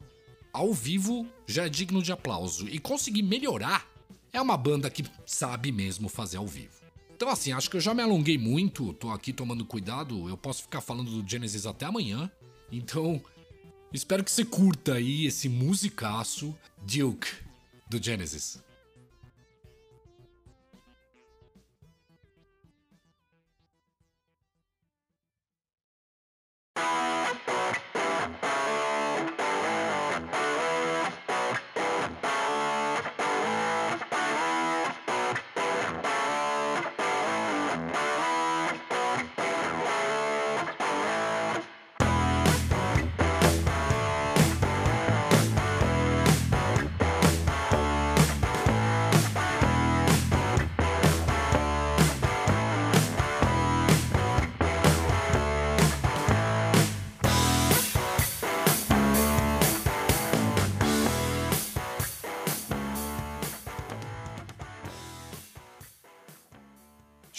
ao 0.52 0.74
vivo 0.74 1.28
já 1.48 1.66
é 1.66 1.70
digno 1.70 2.02
de 2.02 2.12
aplauso. 2.12 2.68
E 2.68 2.80
conseguir 2.80 3.24
melhorar 3.24 3.88
é 4.32 4.42
uma 4.42 4.58
banda 4.58 4.90
que 4.90 5.04
sabe 5.26 5.72
mesmo 5.72 6.10
fazer 6.10 6.38
ao 6.38 6.48
vivo. 6.48 6.84
Então, 7.16 7.30
assim, 7.30 7.52
acho 7.52 7.70
que 7.70 7.78
eu 7.78 7.82
já 7.82 7.94
me 7.94 8.02
alonguei 8.02 8.38
muito, 8.38 8.94
tô 8.94 9.10
aqui 9.12 9.32
tomando 9.32 9.66
cuidado. 9.66 10.28
Eu 10.28 10.38
posso 10.38 10.64
ficar 10.64 10.82
falando 10.82 11.22
do 11.22 11.30
Genesis 11.30 11.66
até 11.66 11.86
amanhã. 11.86 12.30
Então, 12.72 13.22
espero 13.94 14.24
que 14.24 14.32
você 14.32 14.44
curta 14.44 14.96
aí 14.96 15.26
esse 15.26 15.48
musicaço 15.48 16.56
Duke 16.82 17.30
do 17.90 18.04
Genesis. 18.04 18.62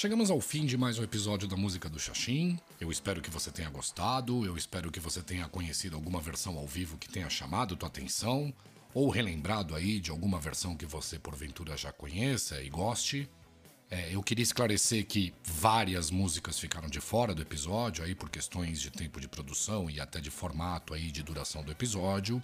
Chegamos 0.05 0.31
ao 0.31 0.39
fim 0.39 0.67
de 0.67 0.77
mais 0.77 0.99
um 0.99 1.03
episódio 1.03 1.49
da 1.49 1.57
Música 1.57 1.89
do 1.89 1.99
Xaxim. 1.99 2.59
Eu 2.79 2.93
espero 2.93 3.23
que 3.23 3.31
você 3.31 3.51
tenha 3.51 3.71
gostado, 3.71 4.45
eu 4.45 4.55
espero 4.55 4.91
que 4.91 5.01
você 5.01 5.23
tenha 5.23 5.49
conhecido 5.49 5.97
alguma 5.97 6.21
versão 6.21 6.59
ao 6.59 6.67
vivo 6.67 6.99
que 6.99 7.09
tenha 7.09 7.31
chamado 7.31 7.75
tua 7.75 7.89
atenção, 7.89 8.53
ou 8.93 9.09
relembrado 9.09 9.75
aí 9.75 9.99
de 9.99 10.11
alguma 10.11 10.39
versão 10.39 10.77
que 10.77 10.85
você 10.85 11.19
porventura 11.19 11.75
já 11.75 11.91
conheça 11.91 12.63
e 12.63 12.69
goste. 12.69 13.31
É, 13.91 14.15
eu 14.15 14.23
queria 14.23 14.43
esclarecer 14.43 15.07
que 15.07 15.33
várias 15.43 16.11
músicas 16.11 16.59
ficaram 16.59 16.91
de 16.91 17.01
fora 17.01 17.35
do 17.35 17.41
episódio 17.41 18.05
aí 18.05 18.15
por 18.15 18.29
questões 18.29 18.83
de 18.83 18.91
tempo 18.91 19.19
de 19.19 19.27
produção 19.27 19.89
e 19.89 20.03
até 20.03 20.21
de 20.21 20.31
formato 20.31 20.93
aí 20.93 21.11
de 21.11 21.23
duração 21.23 21.65
do 21.65 21.73
episódio. 21.73 22.43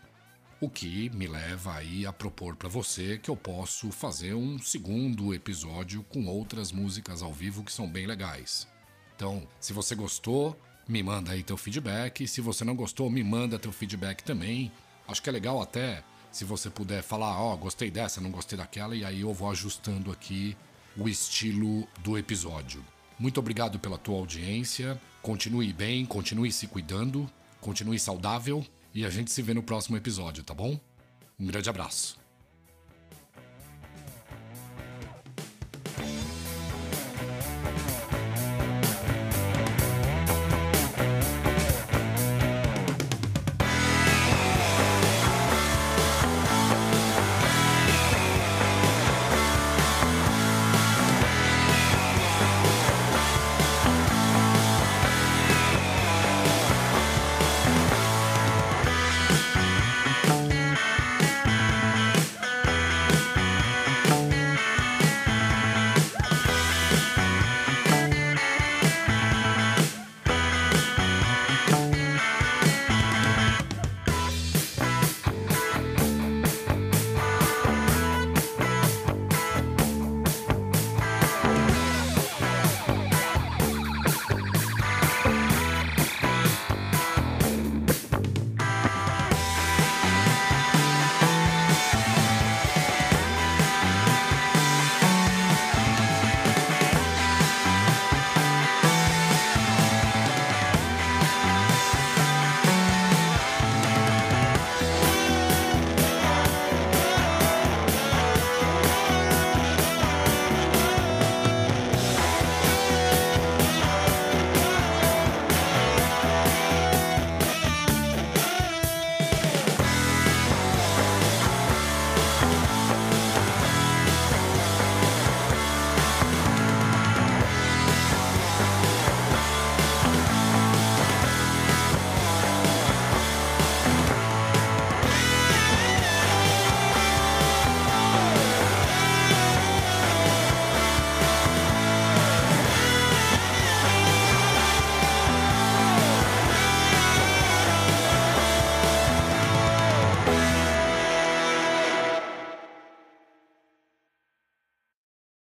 O 0.63 0.69
que 0.69 1.09
me 1.15 1.27
leva 1.27 1.75
aí 1.75 2.05
a 2.05 2.13
propor 2.13 2.55
para 2.55 2.69
você 2.69 3.17
que 3.17 3.31
eu 3.31 3.37
posso 3.37 3.91
fazer 3.91 4.35
um 4.35 4.59
segundo 4.59 5.33
episódio 5.33 6.05
com 6.11 6.27
outras 6.27 6.71
músicas 6.71 7.23
ao 7.23 7.33
vivo 7.33 7.65
que 7.65 7.73
são 7.73 7.89
bem 7.89 8.07
legais. 8.07 8.69
Então, 9.17 9.49
se 9.59 9.73
você 9.73 9.95
gostou, 9.95 10.55
me 10.87 11.03
manda 11.03 11.33
aí 11.33 11.43
teu 11.43 11.57
feedback. 11.57 12.29
Se 12.29 12.43
você 12.43 12.63
não 12.63 12.77
gostou, 12.77 13.09
me 13.09 13.25
manda 13.25 13.59
teu 13.59 13.73
feedback 13.73 14.23
também. 14.23 14.71
Acho 15.09 15.23
que 15.23 15.31
é 15.31 15.33
legal 15.33 15.63
até 15.63 16.05
se 16.31 16.45
você 16.45 16.69
puder 16.69 17.03
falar, 17.03 17.41
ó, 17.41 17.55
oh, 17.55 17.57
gostei 17.57 17.91
dessa, 17.91 18.21
não 18.21 18.31
gostei 18.31 18.59
daquela, 18.59 18.95
e 18.95 19.03
aí 19.03 19.23
eu 19.23 19.33
vou 19.33 19.51
ajustando 19.51 20.13
aqui 20.13 20.55
o 20.95 21.09
estilo 21.09 21.89
do 22.01 22.19
episódio. 22.19 22.85
Muito 23.19 23.41
obrigado 23.41 23.79
pela 23.79 23.97
tua 23.97 24.19
audiência. 24.19 25.01
Continue 25.23 25.73
bem, 25.73 26.05
continue 26.05 26.53
se 26.53 26.67
cuidando, 26.67 27.31
continue 27.63 27.99
saudável 27.99 28.63
e 28.95 29.05
a 29.05 29.11
gente 29.11 29.31
se 29.31 29.43
vê 29.43 29.55
no 29.55 29.63
próximo 29.63 29.97
episódio, 29.97 30.45
tá 30.45 30.53
bom? 30.53 30.79
Um 31.39 31.47
grande 31.47 31.71
abraço. 31.71 32.20